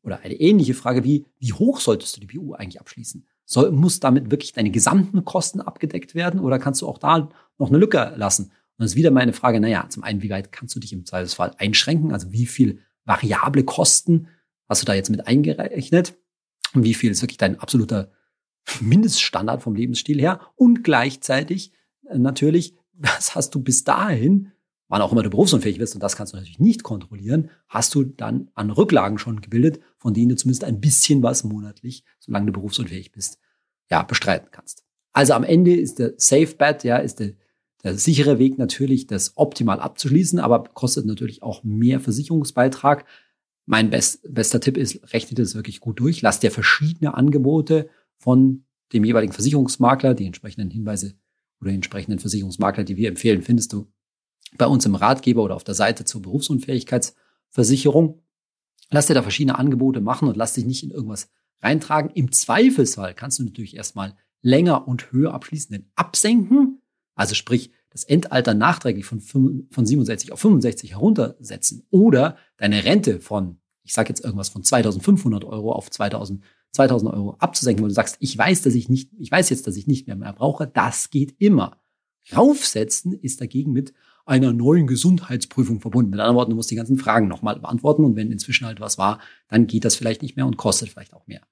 oder 0.04 0.20
eine 0.20 0.34
ähnliche 0.34 0.74
Frage 0.74 1.02
wie, 1.02 1.26
wie 1.40 1.52
hoch 1.52 1.80
solltest 1.80 2.16
du 2.16 2.20
die 2.20 2.38
BU 2.38 2.52
eigentlich 2.52 2.78
abschließen? 2.78 3.26
Soll, 3.46 3.72
muss 3.72 3.98
damit 3.98 4.30
wirklich 4.30 4.52
deine 4.52 4.70
gesamten 4.70 5.24
Kosten 5.24 5.60
abgedeckt 5.60 6.14
werden 6.14 6.38
oder 6.38 6.60
kannst 6.60 6.82
du 6.82 6.86
auch 6.86 6.98
da 6.98 7.30
noch 7.58 7.70
eine 7.70 7.78
Lücke 7.78 8.14
lassen? 8.16 8.52
Und 8.76 8.82
das 8.82 8.92
ist 8.92 8.96
wieder 8.96 9.10
meine 9.10 9.32
Frage, 9.32 9.60
naja, 9.60 9.86
zum 9.88 10.02
einen, 10.02 10.22
wie 10.22 10.30
weit 10.30 10.52
kannst 10.52 10.74
du 10.74 10.80
dich 10.80 10.92
im 10.92 11.06
Zweifelsfall 11.06 11.52
einschränken? 11.58 12.12
Also 12.12 12.32
wie 12.32 12.46
viel 12.46 12.80
variable 13.04 13.64
Kosten 13.64 14.28
hast 14.68 14.82
du 14.82 14.86
da 14.86 14.94
jetzt 14.94 15.10
mit 15.10 15.26
eingerechnet? 15.26 16.14
und 16.74 16.84
wie 16.84 16.94
viel 16.94 17.10
ist 17.10 17.22
wirklich 17.22 17.38
dein 17.38 17.58
absoluter 17.58 18.10
Mindeststandard 18.80 19.62
vom 19.62 19.74
Lebensstil 19.74 20.20
her 20.20 20.40
und 20.56 20.84
gleichzeitig 20.84 21.72
äh, 22.08 22.18
natürlich, 22.18 22.74
was 22.92 23.34
hast 23.34 23.54
du 23.54 23.60
bis 23.60 23.84
dahin, 23.84 24.52
wann 24.88 25.02
auch 25.02 25.12
immer 25.12 25.22
du 25.22 25.30
berufsunfähig 25.30 25.78
wirst, 25.78 25.94
und 25.94 26.02
das 26.02 26.16
kannst 26.16 26.32
du 26.32 26.36
natürlich 26.36 26.58
nicht 26.58 26.82
kontrollieren, 26.82 27.50
hast 27.68 27.94
du 27.94 28.04
dann 28.04 28.50
an 28.54 28.70
Rücklagen 28.70 29.18
schon 29.18 29.40
gebildet, 29.40 29.80
von 29.96 30.14
denen 30.14 30.30
du 30.30 30.36
zumindest 30.36 30.64
ein 30.64 30.80
bisschen 30.80 31.22
was 31.22 31.44
monatlich, 31.44 32.04
solange 32.18 32.46
du 32.46 32.52
berufsunfähig 32.52 33.12
bist, 33.12 33.38
ja, 33.90 34.02
bestreiten 34.02 34.48
kannst. 34.50 34.84
Also 35.12 35.32
am 35.34 35.44
Ende 35.44 35.74
ist 35.74 35.98
der 35.98 36.14
Safe 36.16 36.54
Bet, 36.56 36.84
ja, 36.84 36.98
ist 36.98 37.20
der, 37.20 37.32
der 37.84 37.98
sichere 37.98 38.38
Weg 38.38 38.58
natürlich, 38.58 39.06
das 39.06 39.36
optimal 39.36 39.78
abzuschließen, 39.78 40.40
aber 40.40 40.64
kostet 40.64 41.06
natürlich 41.06 41.42
auch 41.42 41.62
mehr 41.62 42.00
Versicherungsbeitrag. 42.00 43.04
Mein 43.66 43.90
best, 43.90 44.20
bester 44.32 44.60
Tipp 44.60 44.76
ist, 44.76 45.12
rechne 45.12 45.36
das 45.36 45.54
wirklich 45.54 45.80
gut 45.80 46.00
durch. 46.00 46.22
Lass 46.22 46.40
dir 46.40 46.50
verschiedene 46.50 47.14
Angebote 47.14 47.88
von 48.16 48.64
dem 48.92 49.04
jeweiligen 49.04 49.32
Versicherungsmakler, 49.32 50.14
die 50.14 50.26
entsprechenden 50.26 50.70
Hinweise 50.70 51.14
oder 51.60 51.70
die 51.70 51.76
entsprechenden 51.76 52.18
Versicherungsmakler, 52.18 52.84
die 52.84 52.96
wir 52.96 53.08
empfehlen, 53.08 53.42
findest 53.42 53.72
du 53.72 53.86
bei 54.56 54.66
uns 54.66 54.86
im 54.86 54.94
Ratgeber 54.94 55.42
oder 55.42 55.54
auf 55.54 55.64
der 55.64 55.74
Seite 55.74 56.04
zur 56.04 56.22
Berufsunfähigkeitsversicherung. 56.22 58.22
Lass 58.90 59.06
dir 59.06 59.14
da 59.14 59.22
verschiedene 59.22 59.58
Angebote 59.58 60.00
machen 60.00 60.28
und 60.28 60.36
lass 60.36 60.54
dich 60.54 60.64
nicht 60.64 60.84
in 60.84 60.90
irgendwas 60.90 61.28
reintragen. 61.60 62.10
Im 62.14 62.32
Zweifelsfall 62.32 63.14
kannst 63.14 63.38
du 63.38 63.44
natürlich 63.44 63.76
erstmal 63.76 64.16
länger 64.42 64.86
und 64.86 65.12
höher 65.12 65.34
abschließen, 65.34 65.72
denn 65.72 65.90
absenken, 65.96 66.73
also 67.14 67.34
sprich 67.34 67.70
das 67.90 68.04
Endalter 68.04 68.54
nachträglich 68.54 69.04
von, 69.04 69.20
von 69.20 69.86
67 69.86 70.32
auf 70.32 70.40
65 70.40 70.92
heruntersetzen 70.92 71.86
oder 71.90 72.36
deine 72.56 72.84
Rente 72.84 73.20
von, 73.20 73.58
ich 73.82 73.92
sage 73.92 74.08
jetzt 74.08 74.24
irgendwas 74.24 74.48
von 74.48 74.64
2500 74.64 75.44
Euro 75.44 75.72
auf 75.72 75.90
2000, 75.90 76.42
2000 76.72 77.12
Euro 77.12 77.36
abzusenken, 77.38 77.84
wo 77.84 77.88
du 77.88 77.94
sagst, 77.94 78.16
ich 78.18 78.36
weiß, 78.36 78.62
dass 78.62 78.74
ich 78.74 78.88
nicht, 78.88 79.12
ich 79.18 79.30
weiß 79.30 79.48
jetzt, 79.50 79.66
dass 79.66 79.76
ich 79.76 79.86
nicht 79.86 80.06
mehr 80.08 80.16
mehr 80.16 80.32
brauche, 80.32 80.66
das 80.66 81.10
geht 81.10 81.36
immer. 81.38 81.78
Raufsetzen 82.34 83.12
ist 83.12 83.40
dagegen 83.40 83.72
mit 83.72 83.92
einer 84.26 84.52
neuen 84.52 84.86
Gesundheitsprüfung 84.86 85.80
verbunden. 85.80 86.10
Mit 86.10 86.20
anderen 86.20 86.36
Worten, 86.36 86.50
du 86.50 86.56
musst 86.56 86.70
die 86.70 86.76
ganzen 86.76 86.96
Fragen 86.96 87.28
nochmal 87.28 87.60
beantworten 87.60 88.04
und 88.04 88.16
wenn 88.16 88.32
inzwischen 88.32 88.66
halt 88.66 88.80
was 88.80 88.98
war, 88.98 89.20
dann 89.48 89.66
geht 89.66 89.84
das 89.84 89.96
vielleicht 89.96 90.22
nicht 90.22 90.36
mehr 90.36 90.46
und 90.46 90.56
kostet 90.56 90.88
vielleicht 90.88 91.14
auch 91.14 91.26
mehr. 91.26 91.42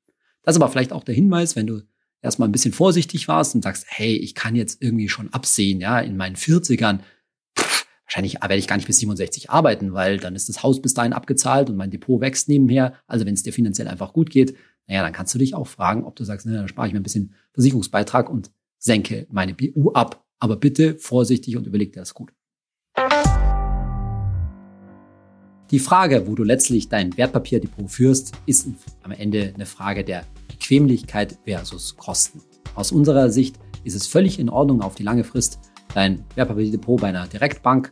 Das 0.43 0.57
ist 0.57 0.63
aber 0.63 0.73
vielleicht 0.73 0.93
auch 0.93 1.05
der 1.05 1.15
Hinweis, 1.15 1.55
wenn 1.55 1.67
du 1.67 1.83
erstmal 2.23 2.49
ein 2.49 2.53
bisschen 2.53 2.73
vorsichtig 2.73 3.29
warst 3.29 3.55
und 3.55 3.63
sagst, 3.63 3.85
hey, 3.89 4.17
ich 4.17 4.35
kann 4.35 4.55
jetzt 4.55 4.81
irgendwie 4.81 5.09
schon 5.09 5.33
absehen, 5.33 5.81
ja, 5.81 6.01
in 6.01 6.17
meinen 6.17 6.37
40ern, 6.37 7.01
pff, 7.59 7.87
wahrscheinlich 8.05 8.41
werde 8.41 8.57
ich 8.57 8.69
gar 8.69 8.77
nicht 8.77 8.87
bis 8.87 8.99
67 8.99 9.51
arbeiten, 9.51 9.93
weil 9.93 10.19
dann 10.19 10.35
ist 10.35 10.49
das 10.49 10.63
Haus 10.63 10.81
bis 10.81 10.95
dahin 10.95 11.13
abgezahlt 11.13 11.69
und 11.69 11.77
mein 11.77 11.91
Depot 11.91 12.21
wächst 12.21 12.49
nebenher. 12.49 12.95
Also 13.07 13.27
wenn 13.27 13.35
es 13.35 13.43
dir 13.43 13.53
finanziell 13.53 13.89
einfach 13.89 14.13
gut 14.13 14.31
geht, 14.31 14.57
naja, 14.87 15.03
dann 15.03 15.13
kannst 15.13 15.35
du 15.35 15.39
dich 15.39 15.55
auch 15.55 15.67
fragen, 15.67 16.05
ob 16.05 16.17
du 16.17 16.25
sagst, 16.25 16.47
naja, 16.47 16.59
dann 16.59 16.69
spare 16.69 16.87
ich 16.87 16.93
mir 16.93 17.01
ein 17.01 17.05
bisschen 17.05 17.35
Versicherungsbeitrag 17.53 18.31
und 18.31 18.51
senke 18.79 19.27
meine 19.31 19.55
BU 19.55 19.93
ab. 19.93 20.25
Aber 20.39 20.57
bitte 20.57 20.99
vorsichtig 20.99 21.57
und 21.57 21.67
überleg 21.67 21.93
dir 21.93 22.01
das 22.01 22.15
gut. 22.15 22.33
Die 25.73 25.79
Frage, 25.79 26.27
wo 26.27 26.35
du 26.35 26.45
letztlich 26.45 26.91
dein 26.91 27.17
Wertpapierdepot 27.17 27.91
führst, 27.91 28.33
ist 28.45 28.69
am 29.03 29.11
Ende 29.11 29.53
eine 29.55 29.65
Frage 29.65 30.05
der 30.05 30.25
Bequemlichkeit 30.47 31.39
versus 31.47 31.97
Kosten. 31.97 32.43
Aus 32.75 32.93
unserer 32.93 33.31
Sicht 33.31 33.59
ist 33.83 33.95
es 33.95 34.07
völlig 34.07 34.39
in 34.39 34.51
Ordnung, 34.51 34.83
auf 34.83 34.97
die 34.97 35.03
lange 35.03 35.25
Frist 35.25 35.61
dein 35.95 36.25
Wertpapierdepot 36.35 37.01
bei 37.01 37.09
einer 37.09 37.27
Direktbank 37.27 37.91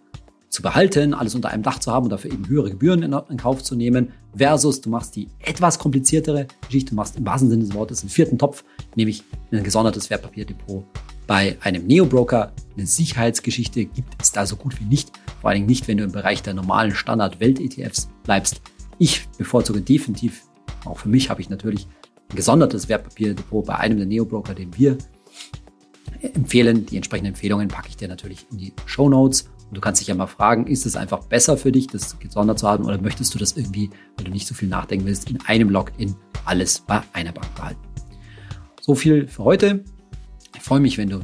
zu 0.51 0.61
behalten, 0.61 1.15
alles 1.15 1.35
unter 1.35 1.49
einem 1.49 1.63
Dach 1.63 1.79
zu 1.79 1.91
haben 1.91 2.05
und 2.05 2.11
dafür 2.11 2.31
eben 2.31 2.47
höhere 2.49 2.69
Gebühren 2.69 3.03
in, 3.03 3.37
Kauf 3.39 3.63
zu 3.63 3.75
nehmen, 3.75 4.13
versus 4.37 4.83
du 4.83 4.91
machst 4.91 5.17
die 5.17 5.29
etwas 5.39 5.79
kompliziertere 5.79 6.49
Geschichte, 6.67 6.91
du 6.91 6.97
machst 6.97 7.17
im 7.17 7.25
wahrsten 7.25 7.49
Sinne 7.49 7.65
des 7.65 7.73
Wortes 7.73 8.03
einen 8.03 8.11
vierten 8.11 8.37
Topf, 8.37 8.63
nämlich 8.95 9.25
ein 9.53 9.65
gesondertes 9.65 10.11
Wertpapierdepot 10.11 10.85
bei 11.31 11.57
einem 11.61 11.87
Neo-Broker. 11.87 12.53
Eine 12.77 12.87
Sicherheitsgeschichte 12.87 13.85
gibt 13.85 14.21
es 14.21 14.33
da 14.33 14.47
so 14.47 14.57
gut 14.57 14.81
wie 14.81 14.85
nicht, 14.85 15.13
vor 15.41 15.51
allen 15.51 15.59
Dingen 15.59 15.69
nicht, 15.69 15.87
wenn 15.87 15.97
du 15.97 16.03
im 16.03 16.11
Bereich 16.11 16.43
der 16.43 16.55
normalen 16.55 16.93
Standard-Welt-ETFs 16.93 18.11
bleibst. 18.25 18.61
Ich 18.99 19.29
bevorzuge 19.39 19.81
definitiv, 19.81 20.43
auch 20.85 20.99
für 20.99 21.09
mich 21.09 21.31
habe 21.31 21.41
ich 21.41 21.49
natürlich 21.49 21.87
ein 22.31 22.35
gesondertes 22.35 22.89
Wertpapierdepot 22.89 23.65
bei 23.65 23.77
einem 23.77 23.99
der 23.99 24.07
Neo-Broker, 24.07 24.55
den 24.55 24.77
wir 24.77 24.99
empfehlen. 26.21 26.85
Die 26.87 26.97
entsprechenden 26.97 27.29
Empfehlungen 27.29 27.69
packe 27.69 27.91
ich 27.91 27.97
dir 27.97 28.09
natürlich 28.09 28.45
in 28.51 28.59
die 28.59 28.73
Show 28.87 29.09
Notes. 29.09 29.43
Und 29.69 29.77
du 29.77 29.81
kannst 29.81 30.01
dich 30.01 30.09
ja 30.09 30.17
mal 30.17 30.27
fragen, 30.27 30.67
ist 30.67 30.85
es 30.85 30.97
einfach 30.97 31.27
besser 31.27 31.57
für 31.57 31.71
dich, 31.71 31.87
das 31.87 32.19
gesondert 32.19 32.59
zu 32.59 32.67
haben, 32.67 32.87
oder 32.87 33.01
möchtest 33.01 33.33
du 33.37 33.39
das 33.39 33.57
irgendwie, 33.57 33.89
weil 34.17 34.25
du 34.25 34.33
nicht 34.33 34.49
so 34.49 34.55
viel 34.57 34.69
nachdenken 34.69 35.07
willst, 35.07 35.31
in 35.31 35.39
einem 35.47 35.71
Login 35.71 36.17
alles 36.45 36.81
bei 36.81 37.01
einer 37.13 37.31
Bank 37.31 37.55
behalten? 37.55 37.81
So 38.81 38.97
viel 38.97 39.29
für 39.29 39.45
heute. 39.45 39.85
Freue 40.71 40.79
mich, 40.79 40.99
wenn 40.99 41.09
du 41.09 41.19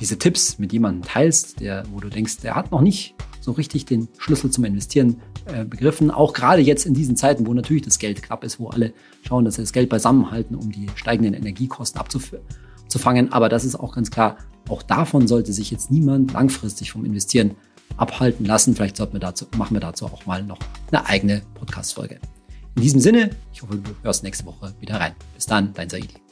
diese 0.00 0.18
Tipps 0.18 0.58
mit 0.58 0.72
jemandem 0.72 1.04
teilst, 1.04 1.60
der, 1.60 1.84
wo 1.92 2.00
du 2.00 2.08
denkst, 2.08 2.38
der 2.38 2.56
hat 2.56 2.72
noch 2.72 2.80
nicht 2.80 3.14
so 3.40 3.52
richtig 3.52 3.86
den 3.86 4.08
Schlüssel 4.18 4.50
zum 4.50 4.64
Investieren 4.64 5.20
äh, 5.44 5.64
begriffen. 5.64 6.10
Auch 6.10 6.32
gerade 6.32 6.60
jetzt 6.60 6.86
in 6.86 6.94
diesen 6.94 7.14
Zeiten, 7.14 7.46
wo 7.46 7.54
natürlich 7.54 7.84
das 7.84 8.00
Geld 8.00 8.20
knapp 8.20 8.42
ist, 8.42 8.58
wo 8.58 8.68
alle 8.70 8.92
schauen, 9.24 9.44
dass 9.44 9.54
sie 9.54 9.62
das 9.62 9.72
Geld 9.72 9.90
beisammenhalten, 9.90 10.56
um 10.56 10.72
die 10.72 10.88
steigenden 10.96 11.34
Energiekosten 11.34 12.00
abzufangen. 12.00 13.32
Aber 13.32 13.48
das 13.48 13.64
ist 13.64 13.76
auch 13.76 13.94
ganz 13.94 14.10
klar, 14.10 14.38
auch 14.68 14.82
davon 14.82 15.28
sollte 15.28 15.52
sich 15.52 15.70
jetzt 15.70 15.92
niemand 15.92 16.32
langfristig 16.32 16.90
vom 16.90 17.04
Investieren 17.04 17.52
abhalten 17.96 18.44
lassen. 18.44 18.74
Vielleicht 18.74 18.96
sollten 18.96 19.12
wir 19.12 19.20
dazu, 19.20 19.46
machen 19.56 19.76
wir 19.76 19.80
dazu 19.80 20.06
auch 20.06 20.26
mal 20.26 20.42
noch 20.42 20.58
eine 20.90 21.06
eigene 21.06 21.42
Podcast-Folge. 21.54 22.18
In 22.74 22.82
diesem 22.82 22.98
Sinne, 22.98 23.30
ich 23.52 23.62
hoffe, 23.62 23.76
du 23.76 23.92
hörst 24.02 24.24
nächste 24.24 24.46
Woche 24.46 24.74
wieder 24.80 24.96
rein. 24.96 25.12
Bis 25.36 25.46
dann, 25.46 25.72
dein 25.74 25.88
Saidi. 25.88 26.29